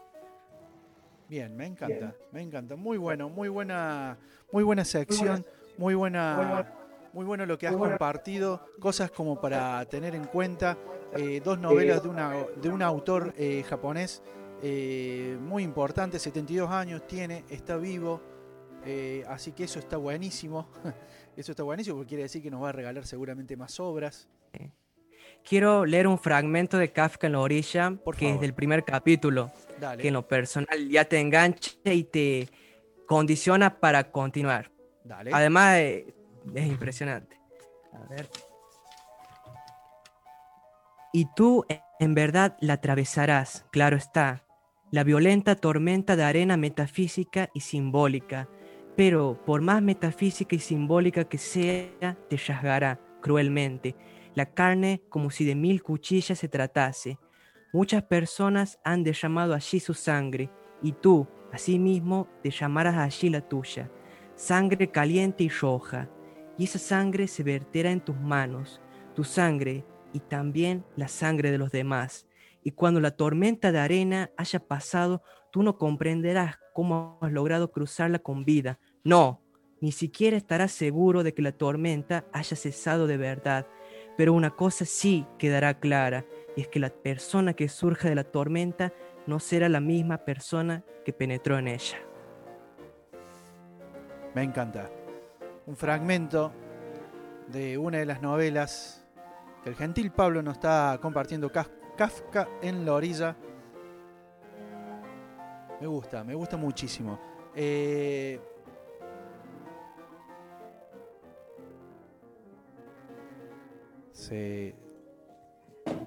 Bien, 1.28 1.56
me 1.56 1.66
encanta, 1.66 2.14
me 2.30 2.42
encanta. 2.42 2.76
Muy 2.76 2.98
bueno, 2.98 3.28
muy 3.28 3.48
buena, 3.48 4.18
muy 4.52 4.62
buena 4.62 4.84
sección, 4.84 5.44
muy 5.78 5.94
buena, 5.94 6.66
muy 7.12 7.24
bueno 7.24 7.46
lo 7.46 7.58
que 7.58 7.66
has 7.66 7.76
compartido, 7.76 8.64
cosas 8.78 9.10
como 9.10 9.40
para 9.40 9.84
tener 9.86 10.14
en 10.14 10.26
cuenta. 10.26 10.76
Eh, 11.16 11.40
dos 11.44 11.58
novelas 11.58 12.02
de, 12.02 12.08
una, 12.08 12.34
de 12.60 12.68
un 12.68 12.82
autor 12.82 13.34
eh, 13.36 13.64
japonés 13.68 14.22
eh, 14.62 15.36
muy 15.40 15.62
importante, 15.64 16.18
72 16.18 16.70
años 16.70 17.06
tiene, 17.06 17.44
está 17.50 17.76
vivo, 17.76 18.20
así 19.26 19.52
que 19.52 19.64
eso 19.64 19.78
está 19.78 19.96
buenísimo. 19.96 20.68
eso 21.36 21.52
está 21.52 21.62
buenísimo 21.62 21.96
porque 21.96 22.10
quiere 22.10 22.22
decir 22.24 22.42
que 22.42 22.50
nos 22.50 22.62
va 22.62 22.68
a 22.68 22.72
regalar 22.72 23.06
seguramente 23.06 23.56
más 23.56 23.80
obras. 23.80 24.28
Quiero 25.42 25.86
leer 25.86 26.06
un 26.06 26.18
fragmento 26.18 26.76
de 26.76 26.92
Kafka 26.92 27.26
en 27.26 27.32
la 27.32 27.40
orilla, 27.40 27.94
que 28.16 28.34
es 28.34 28.40
del 28.40 28.52
primer 28.52 28.84
capítulo, 28.84 29.50
que 29.98 30.08
en 30.08 30.14
lo 30.14 30.28
personal 30.28 30.88
ya 30.88 31.06
te 31.06 31.18
engancha 31.18 31.72
y 31.84 32.04
te 32.04 32.48
condiciona 33.06 33.80
para 33.80 34.10
continuar. 34.10 34.70
Además, 35.32 35.78
es 35.78 36.66
impresionante. 36.66 37.40
A 37.94 38.06
ver. 38.06 38.28
Y 41.12 41.26
tú 41.34 41.64
en 41.98 42.14
verdad 42.14 42.56
la 42.60 42.74
atravesarás, 42.74 43.66
claro 43.72 43.96
está, 43.96 44.44
la 44.92 45.04
violenta 45.04 45.56
tormenta 45.56 46.16
de 46.16 46.22
arena 46.24 46.56
metafísica 46.56 47.50
y 47.52 47.60
simbólica, 47.60 48.48
pero 48.96 49.40
por 49.44 49.60
más 49.60 49.82
metafísica 49.82 50.54
y 50.54 50.60
simbólica 50.60 51.24
que 51.24 51.38
sea, 51.38 52.16
te 52.28 52.36
rasgará 52.36 53.00
cruelmente, 53.20 53.96
la 54.34 54.46
carne 54.46 55.02
como 55.08 55.30
si 55.30 55.44
de 55.44 55.54
mil 55.54 55.82
cuchillas 55.82 56.38
se 56.38 56.48
tratase. 56.48 57.18
Muchas 57.72 58.02
personas 58.04 58.78
han 58.84 59.02
derramado 59.02 59.54
allí 59.54 59.80
su 59.80 59.94
sangre, 59.94 60.50
y 60.82 60.92
tú, 60.92 61.26
asimismo, 61.52 62.28
derramarás 62.42 62.96
allí 62.96 63.30
la 63.30 63.40
tuya, 63.40 63.90
sangre 64.34 64.90
caliente 64.90 65.44
y 65.44 65.48
roja, 65.48 66.08
y 66.56 66.64
esa 66.64 66.78
sangre 66.78 67.26
se 67.26 67.42
verterá 67.42 67.90
en 67.90 68.00
tus 68.00 68.16
manos, 68.16 68.80
tu 69.14 69.24
sangre 69.24 69.84
y 70.12 70.20
también 70.20 70.84
la 70.96 71.08
sangre 71.08 71.50
de 71.50 71.58
los 71.58 71.70
demás. 71.70 72.26
Y 72.62 72.72
cuando 72.72 73.00
la 73.00 73.12
tormenta 73.12 73.72
de 73.72 73.78
arena 73.78 74.30
haya 74.36 74.60
pasado, 74.60 75.22
tú 75.50 75.62
no 75.62 75.78
comprenderás 75.78 76.58
cómo 76.74 77.18
has 77.20 77.32
logrado 77.32 77.70
cruzarla 77.70 78.18
con 78.18 78.44
vida. 78.44 78.78
No, 79.02 79.42
ni 79.80 79.92
siquiera 79.92 80.36
estarás 80.36 80.72
seguro 80.72 81.22
de 81.22 81.32
que 81.32 81.42
la 81.42 81.52
tormenta 81.52 82.26
haya 82.32 82.56
cesado 82.56 83.06
de 83.06 83.16
verdad. 83.16 83.66
Pero 84.16 84.34
una 84.34 84.50
cosa 84.50 84.84
sí 84.84 85.26
quedará 85.38 85.80
clara, 85.80 86.26
y 86.56 86.60
es 86.62 86.68
que 86.68 86.80
la 86.80 86.90
persona 86.90 87.54
que 87.54 87.68
surja 87.68 88.08
de 88.08 88.14
la 88.14 88.24
tormenta 88.24 88.92
no 89.26 89.38
será 89.38 89.68
la 89.68 89.80
misma 89.80 90.18
persona 90.18 90.84
que 91.04 91.12
penetró 91.12 91.58
en 91.58 91.68
ella. 91.68 91.98
Me 94.34 94.42
encanta. 94.42 94.90
Un 95.66 95.76
fragmento 95.76 96.52
de 97.48 97.78
una 97.78 97.98
de 97.98 98.06
las 98.06 98.20
novelas 98.20 98.99
el 99.64 99.74
gentil 99.74 100.10
Pablo 100.10 100.42
nos 100.42 100.54
está 100.54 100.98
compartiendo, 101.00 101.50
Kafka 101.50 102.48
en 102.62 102.84
la 102.84 102.94
orilla. 102.94 103.36
Me 105.80 105.86
gusta, 105.86 106.24
me 106.24 106.34
gusta 106.34 106.56
muchísimo. 106.56 107.18
Eh, 107.54 108.40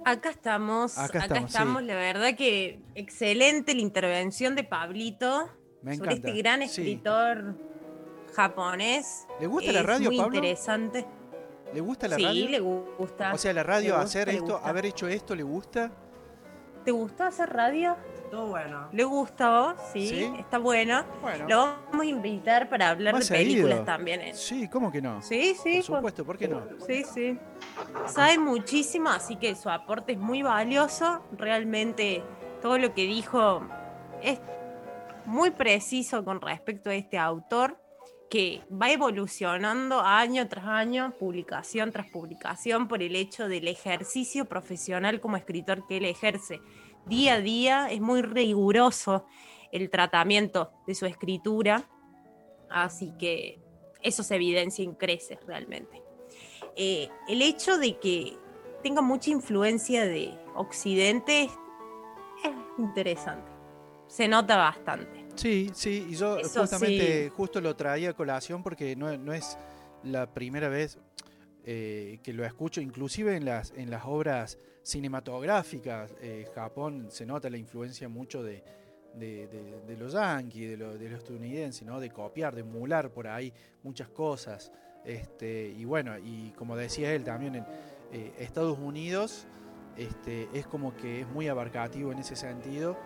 Acá 0.05 0.29
estamos, 0.29 0.97
acá 0.97 1.25
estamos, 1.37 1.83
la 1.83 1.95
verdad 1.95 2.35
que 2.35 2.79
excelente 2.95 3.73
la 3.73 3.81
intervención 3.81 4.55
de 4.55 4.63
Pablito 4.63 5.49
sobre 5.97 6.13
este 6.15 6.31
gran 6.33 6.61
escritor 6.61 7.55
japonés. 8.33 9.27
¿Le 9.39 9.47
gusta 9.47 9.71
la 9.71 9.83
radio, 9.83 10.11
muy 10.11 10.19
interesante. 10.19 11.05
¿Le 11.73 11.81
gusta 11.81 12.07
la 12.07 12.17
radio? 12.17 12.31
Sí, 12.31 12.47
le 12.47 12.59
gusta. 12.59 13.33
O 13.33 13.37
sea, 13.37 13.53
la 13.53 13.63
radio, 13.63 13.97
hacer 13.97 14.29
esto, 14.29 14.59
haber 14.63 14.85
hecho 14.85 15.07
esto, 15.07 15.35
¿le 15.35 15.43
gusta? 15.43 15.91
¿Te 16.85 16.91
gusta 16.91 17.27
hacer 17.27 17.49
radio? 17.49 17.95
Todo 18.29 18.47
bueno. 18.47 18.89
¿Le 18.91 19.03
gusta 19.03 19.49
vos? 19.49 19.75
Sí, 19.93 20.33
está 20.37 20.57
bueno. 20.57 21.05
Lo 21.47 21.57
vamos 21.57 22.01
a 22.01 22.05
invitar 22.05 22.69
para 22.69 22.89
hablar 22.89 23.17
de 23.17 23.25
películas 23.25 23.85
también. 23.85 24.21
¿eh? 24.21 24.33
Sí, 24.33 24.67
¿cómo 24.67 24.91
que 24.91 25.01
no? 25.01 25.21
Sí, 25.21 25.55
sí. 25.61 25.77
Por 25.77 25.83
supuesto, 25.97 26.25
¿por 26.25 26.37
qué 26.37 26.47
no? 26.47 26.61
Sí, 26.85 27.03
sí. 27.05 27.39
Sabe 28.07 28.37
muchísimo, 28.37 29.09
así 29.09 29.37
que 29.37 29.55
su 29.55 29.69
aporte 29.69 30.13
es 30.13 30.19
muy 30.19 30.41
valioso. 30.41 31.23
Realmente 31.37 32.21
todo 32.61 32.77
lo 32.77 32.93
que 32.93 33.03
dijo 33.03 33.61
es 34.21 34.39
muy 35.25 35.51
preciso 35.51 36.25
con 36.25 36.41
respecto 36.41 36.89
a 36.89 36.95
este 36.95 37.17
autor 37.17 37.77
que 38.33 38.63
va 38.71 38.89
evolucionando 38.89 39.99
año 39.99 40.47
tras 40.47 40.65
año, 40.65 41.13
publicación 41.19 41.91
tras 41.91 42.07
publicación, 42.07 42.87
por 42.87 43.03
el 43.03 43.15
hecho 43.15 43.47
del 43.47 43.67
ejercicio 43.67 44.45
profesional 44.45 45.21
como 45.21 45.37
escritor 45.37 45.85
que 45.85 45.97
él 45.97 46.05
ejerce. 46.05 46.59
Día 47.05 47.35
a 47.35 47.41
día 47.41 47.91
es 47.91 48.01
muy 48.01 48.23
riguroso 48.23 49.27
el 49.71 49.91
tratamiento 49.91 50.71
de 50.87 50.95
su 50.95 51.05
escritura, 51.05 51.87
así 52.71 53.13
que 53.19 53.61
eso 54.01 54.23
se 54.23 54.33
evidencia 54.33 54.83
y 54.83 54.87
crece 54.95 55.37
realmente. 55.45 56.01
Eh, 56.75 57.09
el 57.27 57.39
hecho 57.43 57.77
de 57.77 57.99
que 57.99 58.35
tenga 58.81 59.03
mucha 59.03 59.29
influencia 59.29 60.07
de 60.07 60.33
Occidente 60.55 61.43
es 62.43 62.51
interesante, 62.79 63.51
se 64.07 64.27
nota 64.27 64.57
bastante. 64.57 65.22
Sí, 65.35 65.71
sí, 65.73 66.07
y 66.09 66.15
yo 66.15 66.37
justamente 66.43 67.29
justo 67.29 67.59
lo 67.59 67.75
traía 67.75 68.11
a 68.11 68.13
colación 68.13 68.61
porque 68.61 68.95
no, 68.95 69.33
es 69.33 69.57
la 70.03 70.31
primera 70.31 70.69
vez 70.69 70.97
eh, 71.65 72.19
que 72.23 72.33
lo 72.33 72.45
escucho, 72.45 72.81
inclusive 72.81 73.35
en 73.35 73.45
las, 73.45 73.71
en 73.75 73.89
las 73.89 74.03
obras 74.05 74.57
cinematográficas. 74.83 76.13
Eh, 76.21 76.47
Japón 76.53 77.07
se 77.09 77.25
nota 77.25 77.49
la 77.49 77.57
influencia 77.57 78.07
mucho 78.09 78.43
de, 78.43 78.63
de, 79.15 79.95
los 79.97 80.13
yankees, 80.13 80.71
de, 80.71 80.77
lo, 80.77 80.97
de 80.97 81.09
los 81.09 81.19
estadounidenses, 81.19 81.83
¿no? 81.85 81.99
de 81.99 82.09
copiar, 82.09 82.53
de 82.53 82.61
emular 82.61 83.09
por 83.11 83.27
ahí 83.27 83.53
muchas 83.81 84.09
cosas. 84.09 84.71
Este, 85.05 85.73
y 85.77 85.83
bueno, 85.85 86.17
y 86.17 86.51
como 86.51 86.75
decía 86.75 87.13
él 87.13 87.23
también, 87.23 87.55
en 87.55 87.65
eh, 88.11 88.33
Estados 88.39 88.77
Unidos 88.79 89.47
este, 89.97 90.47
es 90.53 90.65
como 90.65 90.95
que 90.95 91.21
es 91.21 91.27
muy 91.27 91.47
abarcativo 91.47 92.11
en 92.11 92.19
ese 92.19 92.35
sentido 92.35 92.97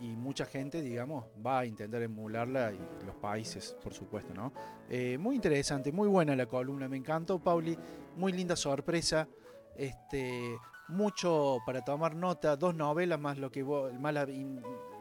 y 0.00 0.08
mucha 0.16 0.44
gente, 0.44 0.80
digamos, 0.80 1.24
va 1.44 1.60
a 1.60 1.66
intentar 1.66 2.02
emularla 2.02 2.72
y 2.72 2.78
los 3.06 3.16
países, 3.16 3.76
por 3.82 3.92
supuesto, 3.92 4.32
¿no? 4.34 4.52
Eh, 4.88 5.18
muy 5.18 5.34
interesante, 5.34 5.92
muy 5.92 6.08
buena 6.08 6.36
la 6.36 6.46
columna, 6.46 6.88
me 6.88 6.96
encantó, 6.96 7.38
Pauli, 7.38 7.76
muy 8.16 8.32
linda 8.32 8.54
sorpresa, 8.54 9.28
este, 9.76 10.56
mucho 10.88 11.58
para 11.66 11.82
tomar 11.82 12.14
nota, 12.14 12.56
dos 12.56 12.74
novelas 12.74 13.18
más 13.18 13.38
lo 13.38 13.50
que 13.50 13.62
vos, 13.62 13.92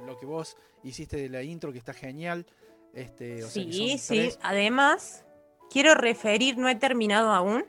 lo 0.05 0.17
que 0.17 0.25
vos 0.25 0.57
hiciste 0.83 1.17
de 1.17 1.29
la 1.29 1.43
intro, 1.43 1.71
que 1.71 1.79
está 1.79 1.93
genial. 1.93 2.45
Este, 2.93 3.43
sí, 3.43 3.97
sí, 3.97 4.31
además 4.41 5.25
quiero 5.69 5.93
referir, 5.93 6.57
no 6.57 6.69
he 6.69 6.75
terminado 6.75 7.31
aún, 7.31 7.65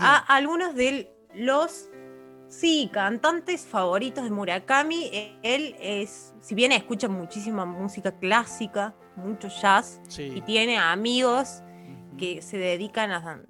a 0.00 0.16
algunos 0.34 0.74
de 0.74 1.10
los 1.34 1.88
Sí, 2.48 2.88
cantantes 2.90 3.66
favoritos 3.66 4.24
de 4.24 4.30
Murakami. 4.30 5.38
Él 5.42 5.76
es, 5.80 6.34
si 6.40 6.54
bien 6.54 6.72
escucha 6.72 7.06
muchísima 7.06 7.66
música 7.66 8.10
clásica, 8.18 8.94
mucho 9.16 9.48
jazz, 9.48 10.00
y 10.16 10.40
tiene 10.40 10.78
amigos 10.78 11.62
que 12.16 12.40
se 12.40 12.56
dedican 12.56 13.10
a, 13.10 13.42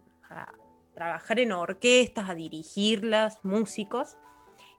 trabajar 0.94 1.38
en 1.38 1.52
orquestas, 1.52 2.28
a 2.28 2.34
dirigirlas, 2.34 3.38
músicos. 3.44 4.16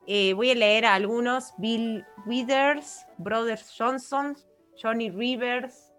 Eh, 0.05 0.34
voy 0.34 0.51
a 0.51 0.55
leer 0.55 0.86
a 0.86 0.95
algunos: 0.95 1.53
Bill 1.58 2.05
Withers, 2.25 3.05
Brothers 3.19 3.73
Johnson, 3.77 4.36
Johnny 4.82 5.10
Rivers, 5.10 5.93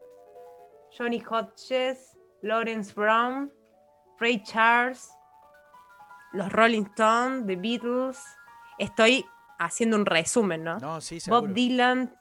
Johnny 0.96 1.22
Hodges, 1.26 2.18
Lawrence 2.42 2.92
Brown, 2.92 3.50
Ray 4.18 4.42
Charles 4.42 5.08
los 6.32 6.52
Rolling 6.52 6.84
Stones, 6.84 7.46
The 7.46 7.56
Beatles. 7.56 8.22
Estoy 8.78 9.24
haciendo 9.58 9.96
un 9.96 10.06
resumen, 10.06 10.64
¿no? 10.64 10.78
No, 10.78 11.00
sí, 11.00 11.18
Bob 11.28 11.52
Dylan, 11.52 12.14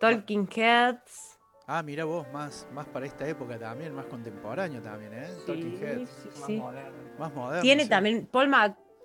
Talking 0.00 0.48
Heads. 0.54 1.38
Ah, 1.66 1.82
mira 1.82 2.04
vos, 2.04 2.26
más, 2.32 2.66
más 2.72 2.86
para 2.86 3.06
esta 3.06 3.26
época 3.26 3.58
también, 3.58 3.94
más 3.94 4.06
contemporáneo 4.06 4.82
también, 4.82 5.12
¿eh? 5.14 5.28
Talking 5.46 5.78
Heads. 5.80 6.10
Sí, 6.46 6.56
más 6.56 6.72
moderno. 6.72 6.98
Más 7.18 7.34
moderno. 7.34 7.62
Tiene 7.62 7.86
también 7.86 8.26
Paul, 8.26 8.50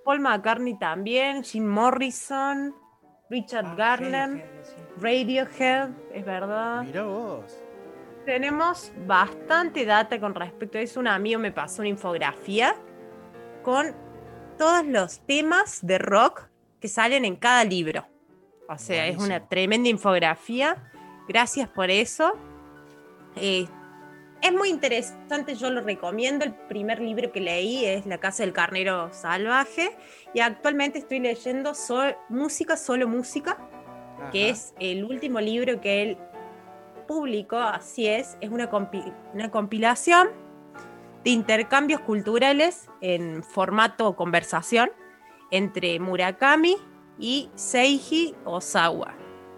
Paul, 0.03 0.19
McCartney 0.19 0.77
también, 0.79 1.43
Jim 1.43 1.65
Morrison, 1.65 2.73
Richard 3.29 3.65
ah, 3.65 3.75
Garland, 3.75 4.43
Radiohead, 4.99 5.89
es 6.13 6.25
verdad. 6.25 6.83
Mira 6.83 7.03
vos. 7.03 7.61
Tenemos 8.25 8.91
bastante 9.05 9.85
data 9.85 10.19
con 10.19 10.35
respecto 10.35 10.77
a 10.77 10.81
eso. 10.81 10.99
Un 10.99 11.07
amigo 11.07 11.39
me 11.39 11.51
pasó 11.51 11.81
una 11.81 11.89
infografía 11.89 12.75
con 13.63 13.95
todos 14.57 14.85
los 14.85 15.19
temas 15.19 15.85
de 15.85 15.97
rock 15.97 16.49
que 16.79 16.87
salen 16.87 17.25
en 17.25 17.35
cada 17.35 17.63
libro. 17.63 18.05
O 18.69 18.77
sea, 18.77 19.07
es 19.07 19.17
una 19.17 19.47
tremenda 19.47 19.89
infografía. 19.89 20.91
Gracias 21.27 21.69
por 21.69 21.89
eso. 21.89 22.33
Eh, 23.35 23.65
es 24.41 24.53
muy 24.53 24.69
interesante, 24.69 25.55
yo 25.55 25.69
lo 25.69 25.81
recomiendo. 25.81 26.45
El 26.45 26.53
primer 26.53 26.99
libro 26.99 27.31
que 27.31 27.39
leí 27.39 27.85
es 27.85 28.05
La 28.05 28.17
Casa 28.19 28.43
del 28.43 28.53
Carnero 28.53 29.11
Salvaje. 29.13 29.95
Y 30.33 30.41
actualmente 30.41 30.99
estoy 30.99 31.19
leyendo 31.19 31.71
Música, 32.29 32.77
Solo 32.77 33.07
Música, 33.07 33.57
que 34.31 34.49
es 34.49 34.73
el 34.79 35.05
último 35.05 35.39
libro 35.39 35.79
que 35.79 36.03
él 36.03 36.17
publicó. 37.07 37.57
Así 37.57 38.07
es, 38.07 38.37
es 38.41 38.49
una, 38.49 38.69
una 39.33 39.49
compilación 39.49 40.46
de 41.27 41.31
intercambios 41.31 41.99
culturales 41.99 42.87
en 43.01 43.43
formato 43.43 44.15
conversación 44.15 44.89
entre 45.51 45.99
Murakami 45.99 46.77
y 47.19 47.49
Seiji 47.53 48.33
Osawa. 48.45 49.13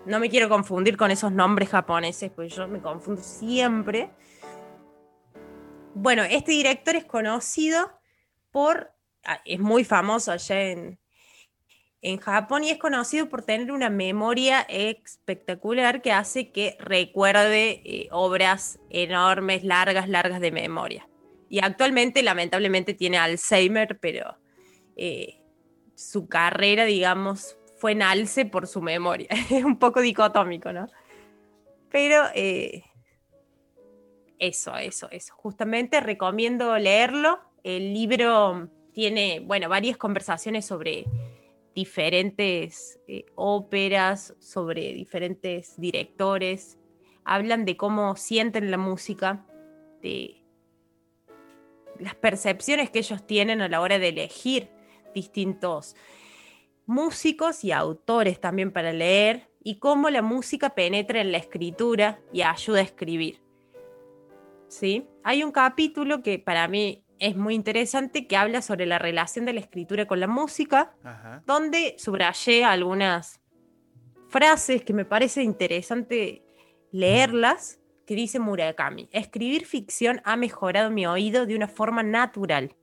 No 0.08 0.20
me 0.20 0.32
quiero 0.32 0.50
confundir 0.50 0.98
con 0.98 1.12
esos 1.12 1.32
nombres 1.32 1.70
japoneses, 1.70 2.32
pues 2.32 2.56
yo 2.56 2.68
me 2.68 2.82
confundo 2.82 3.22
siempre. 3.22 4.10
Bueno, 5.94 6.24
este 6.24 6.54
director 6.54 6.96
es 6.96 7.06
conocido 7.06 7.92
por, 8.50 8.92
ah, 9.24 9.40
es 9.46 9.60
muy 9.60 9.84
famoso 9.84 10.32
allá 10.32 10.60
en, 10.72 11.00
en 12.02 12.18
Japón 12.18 12.64
y 12.64 12.72
es 12.72 12.80
conocido 12.80 13.30
por 13.30 13.44
tener 13.44 13.72
una 13.72 13.92
memoria 13.92 14.62
espectacular 14.62 16.02
que 16.02 16.14
hace 16.14 16.52
que 16.52 16.78
recuerde 16.80 17.84
eh, 17.86 18.08
obras 18.10 18.80
enormes, 18.90 19.64
largas, 19.64 20.10
largas 20.10 20.42
de 20.42 20.52
memoria. 20.52 21.09
Y 21.50 21.60
actualmente, 21.60 22.22
lamentablemente, 22.24 22.94
tiene 22.94 23.18
Alzheimer, 23.18 24.00
pero 24.00 24.38
eh, 24.96 25.42
su 25.96 26.28
carrera, 26.28 26.86
digamos, 26.86 27.58
fue 27.78 27.94
en 27.94 28.04
alce 28.04 28.46
por 28.46 28.68
su 28.68 28.82
memoria. 28.82 29.28
Es 29.50 29.64
un 29.64 29.80
poco 29.80 30.02
dicotómico, 30.02 30.72
¿no? 30.72 30.88
Pero 31.90 32.24
eh, 32.36 32.84
eso, 34.38 34.76
eso, 34.78 35.10
eso. 35.12 35.34
Justamente 35.36 36.00
recomiendo 36.00 36.78
leerlo. 36.78 37.40
El 37.64 37.94
libro 37.94 38.70
tiene, 38.94 39.40
bueno, 39.40 39.68
varias 39.70 39.98
conversaciones 39.98 40.66
sobre 40.66 41.06
diferentes 41.74 43.00
eh, 43.08 43.26
óperas, 43.36 44.36
sobre 44.40 44.94
diferentes 44.94 45.80
directores, 45.80 46.78
hablan 47.24 47.66
de 47.66 47.78
cómo 47.78 48.16
sienten 48.16 48.72
la 48.72 48.78
música, 48.78 49.46
de 50.02 50.39
las 52.00 52.16
percepciones 52.16 52.90
que 52.90 53.00
ellos 53.00 53.26
tienen 53.26 53.62
a 53.62 53.70
la 53.70 53.82
hora 53.82 54.00
de 54.00 54.10
elegir 54.10 54.70
distintos 55.14 55.96
músicos 56.86 57.64
y 57.64 57.72
autores 57.72 58.40
también 58.40 58.72
para 58.72 58.92
leer 58.94 59.50
y 59.64 59.76
cómo 59.80 60.10
la 60.10 60.22
música 60.22 60.72
penetra 60.72 61.22
en 61.22 61.32
la 61.32 61.38
escritura 61.38 62.20
y 62.34 62.42
ayuda 62.42 62.80
a 62.80 62.84
escribir. 62.84 63.42
¿Sí? 64.68 65.08
Hay 65.24 65.44
un 65.44 65.52
capítulo 65.52 66.22
que 66.22 66.40
para 66.40 66.68
mí 66.68 67.04
es 67.20 67.36
muy 67.36 67.54
interesante 67.54 68.28
que 68.28 68.38
habla 68.38 68.62
sobre 68.62 68.86
la 68.86 68.98
relación 68.98 69.46
de 69.46 69.54
la 69.54 69.60
escritura 69.60 70.08
con 70.08 70.20
la 70.20 70.28
música, 70.28 70.96
donde 71.46 71.96
subrayé 71.98 72.64
algunas 72.64 73.42
frases 74.30 74.84
que 74.84 74.94
me 74.94 75.06
parece 75.06 75.44
interesante 75.44 76.44
leerlas, 76.92 77.79
que 78.10 78.16
dice 78.16 78.40
Murakami, 78.40 79.08
escribir 79.12 79.68
ficción 79.68 80.20
ha 80.24 80.36
mejorado 80.36 80.90
mi 80.90 81.06
oído 81.06 81.46
de 81.46 81.56
una 81.56 81.68
forma 81.68 82.02
natural. 82.02 82.76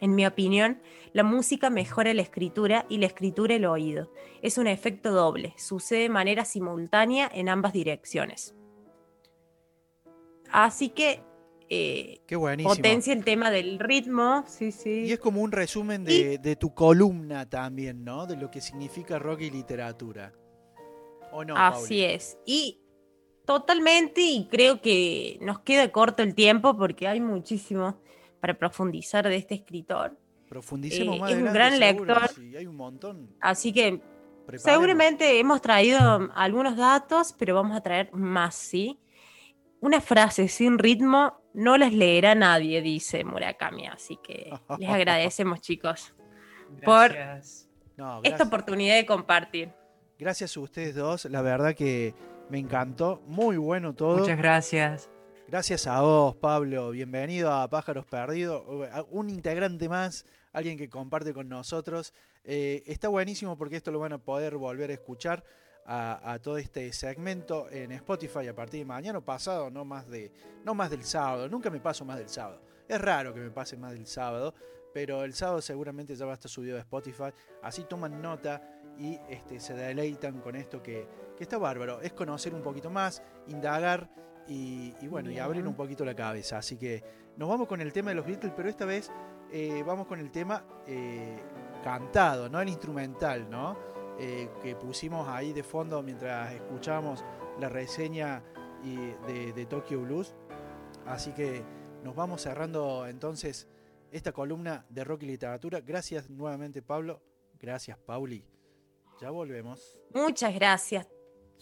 En 0.00 0.14
mi 0.14 0.26
opinión, 0.26 0.82
la 1.14 1.22
música 1.22 1.70
mejora 1.70 2.12
la 2.12 2.20
escritura 2.20 2.84
y 2.90 2.98
la 2.98 3.06
escritura 3.06 3.54
el 3.54 3.64
oído. 3.64 4.12
Es 4.42 4.58
un 4.58 4.66
efecto 4.66 5.12
doble, 5.12 5.54
sucede 5.56 6.00
de 6.00 6.08
manera 6.10 6.44
simultánea 6.44 7.26
en 7.32 7.48
ambas 7.48 7.72
direcciones. 7.72 8.54
Así 10.50 10.90
que 10.90 11.22
eh, 11.70 12.20
potencia 12.64 13.14
el 13.14 13.24
tema 13.24 13.50
del 13.50 13.78
ritmo, 13.78 14.44
sí, 14.46 14.72
sí. 14.72 15.06
Y 15.06 15.12
es 15.12 15.20
como 15.20 15.40
un 15.40 15.52
resumen 15.52 16.04
de, 16.04 16.56
tu 16.60 16.74
columna 16.74 17.48
también, 17.48 18.04
¿no? 18.04 18.26
De 18.26 18.36
lo 18.36 18.50
que 18.50 18.60
significa 18.60 19.18
rock 19.18 19.40
y 19.40 19.50
literatura. 19.50 20.34
¿O 21.32 21.46
no? 21.46 21.56
Así 21.56 22.04
es. 22.04 22.36
Y 22.44 22.83
totalmente, 23.44 24.20
y 24.20 24.48
creo 24.50 24.80
que 24.80 25.38
nos 25.40 25.60
queda 25.60 25.90
corto 25.90 26.22
el 26.22 26.34
tiempo 26.34 26.76
porque 26.76 27.08
hay 27.08 27.20
muchísimo 27.20 27.96
para 28.40 28.54
profundizar 28.54 29.28
de 29.28 29.36
este 29.36 29.54
escritor. 29.54 30.16
Profundicemos 30.48 31.16
eh, 31.16 31.20
más. 31.20 31.30
Es 31.30 31.36
un 31.38 31.52
gran 31.52 31.78
lector. 31.78 32.30
hay 32.56 32.66
un 32.66 32.76
montón. 32.76 33.34
Así 33.40 33.72
que 33.72 34.00
seguramente 34.56 35.38
hemos 35.38 35.60
traído 35.62 36.30
algunos 36.34 36.76
datos, 36.76 37.34
pero 37.38 37.54
vamos 37.54 37.76
a 37.76 37.80
traer 37.80 38.12
más, 38.12 38.54
¿sí? 38.54 38.98
Una 39.80 40.00
frase 40.00 40.48
sin 40.48 40.78
ritmo 40.78 41.40
no 41.54 41.78
las 41.78 41.92
leerá 41.92 42.34
nadie, 42.34 42.82
dice 42.82 43.24
Murakami. 43.24 43.86
Así 43.86 44.18
que 44.22 44.52
les 44.78 44.90
agradecemos, 44.90 45.60
chicos, 45.60 46.14
por 46.84 47.16
esta 48.22 48.44
oportunidad 48.44 48.96
de 48.96 49.06
compartir. 49.06 49.70
Gracias 50.18 50.56
a 50.56 50.60
ustedes 50.60 50.94
dos. 50.94 51.24
La 51.26 51.42
verdad 51.42 51.74
que 51.74 52.14
me 52.48 52.58
encantó. 52.58 53.22
Muy 53.26 53.56
bueno 53.56 53.94
todo. 53.94 54.18
Muchas 54.18 54.38
gracias. 54.38 55.10
Gracias 55.48 55.86
a 55.86 56.00
vos, 56.00 56.34
Pablo. 56.36 56.90
Bienvenido 56.90 57.52
a 57.52 57.68
Pájaros 57.68 58.06
Perdidos. 58.06 58.62
Un 59.10 59.30
integrante 59.30 59.88
más, 59.88 60.24
alguien 60.52 60.78
que 60.78 60.88
comparte 60.88 61.32
con 61.32 61.48
nosotros. 61.48 62.12
Eh, 62.44 62.82
está 62.86 63.08
buenísimo 63.08 63.56
porque 63.56 63.76
esto 63.76 63.90
lo 63.90 63.98
van 63.98 64.14
a 64.14 64.18
poder 64.18 64.56
volver 64.56 64.90
a 64.90 64.94
escuchar 64.94 65.44
a, 65.86 66.38
todo 66.42 66.56
este 66.56 66.92
segmento 66.94 67.68
en 67.70 67.92
Spotify 67.92 68.48
a 68.48 68.54
partir 68.54 68.80
de 68.80 68.86
mañana 68.86 69.18
o 69.18 69.22
pasado, 69.22 69.70
no 69.70 69.84
más, 69.84 70.08
de, 70.08 70.32
no 70.64 70.74
más 70.74 70.90
del 70.90 71.04
sábado. 71.04 71.48
Nunca 71.48 71.70
me 71.70 71.80
paso 71.80 72.04
más 72.04 72.18
del 72.18 72.28
sábado. 72.28 72.60
Es 72.88 73.00
raro 73.00 73.34
que 73.34 73.40
me 73.40 73.50
pase 73.50 73.76
más 73.76 73.92
del 73.92 74.06
sábado, 74.06 74.54
pero 74.92 75.24
el 75.24 75.34
sábado 75.34 75.60
seguramente 75.60 76.16
ya 76.16 76.24
va 76.24 76.32
a 76.32 76.34
estar 76.34 76.50
subido 76.50 76.76
a 76.76 76.80
Spotify. 76.80 77.32
Así 77.62 77.84
toman 77.84 78.20
nota 78.22 78.62
y 78.98 79.18
este, 79.28 79.60
se 79.60 79.74
deleitan 79.74 80.40
con 80.40 80.56
esto 80.56 80.82
que, 80.82 81.06
que 81.36 81.44
está 81.44 81.58
bárbaro. 81.58 82.00
Es 82.00 82.12
conocer 82.12 82.54
un 82.54 82.62
poquito 82.62 82.90
más, 82.90 83.22
indagar 83.48 84.10
y, 84.46 84.92
bueno, 85.08 85.30
y 85.30 85.38
abrir 85.38 85.66
un 85.66 85.74
poquito 85.74 86.04
la 86.04 86.14
cabeza. 86.14 86.58
Así 86.58 86.76
que 86.76 87.02
nos 87.36 87.48
vamos 87.48 87.66
con 87.66 87.80
el 87.80 87.92
tema 87.92 88.10
de 88.10 88.16
los 88.16 88.26
Beatles, 88.26 88.52
pero 88.56 88.68
esta 88.68 88.84
vez 88.84 89.10
eh, 89.50 89.82
vamos 89.86 90.06
con 90.06 90.20
el 90.20 90.30
tema 90.30 90.64
eh, 90.86 91.38
cantado, 91.82 92.48
no 92.48 92.60
el 92.60 92.68
instrumental, 92.68 93.48
¿no? 93.48 93.76
Eh, 94.18 94.48
que 94.62 94.76
pusimos 94.76 95.28
ahí 95.28 95.52
de 95.52 95.64
fondo 95.64 96.02
mientras 96.02 96.52
escuchamos 96.52 97.24
la 97.58 97.68
reseña 97.68 98.42
de, 99.26 99.52
de 99.52 99.66
Tokyo 99.66 100.02
Blues. 100.02 100.34
Así 101.06 101.32
que 101.32 101.64
nos 102.02 102.14
vamos 102.14 102.42
cerrando 102.42 103.06
entonces 103.06 103.66
esta 104.12 104.32
columna 104.32 104.84
de 104.90 105.04
rock 105.04 105.22
y 105.22 105.26
literatura. 105.26 105.80
Gracias 105.80 106.30
nuevamente, 106.30 106.82
Pablo. 106.82 107.20
Gracias, 107.58 107.98
Pauli. 107.98 108.44
Ya 109.20 109.30
volvemos. 109.30 110.00
Muchas 110.12 110.54
gracias. 110.54 111.13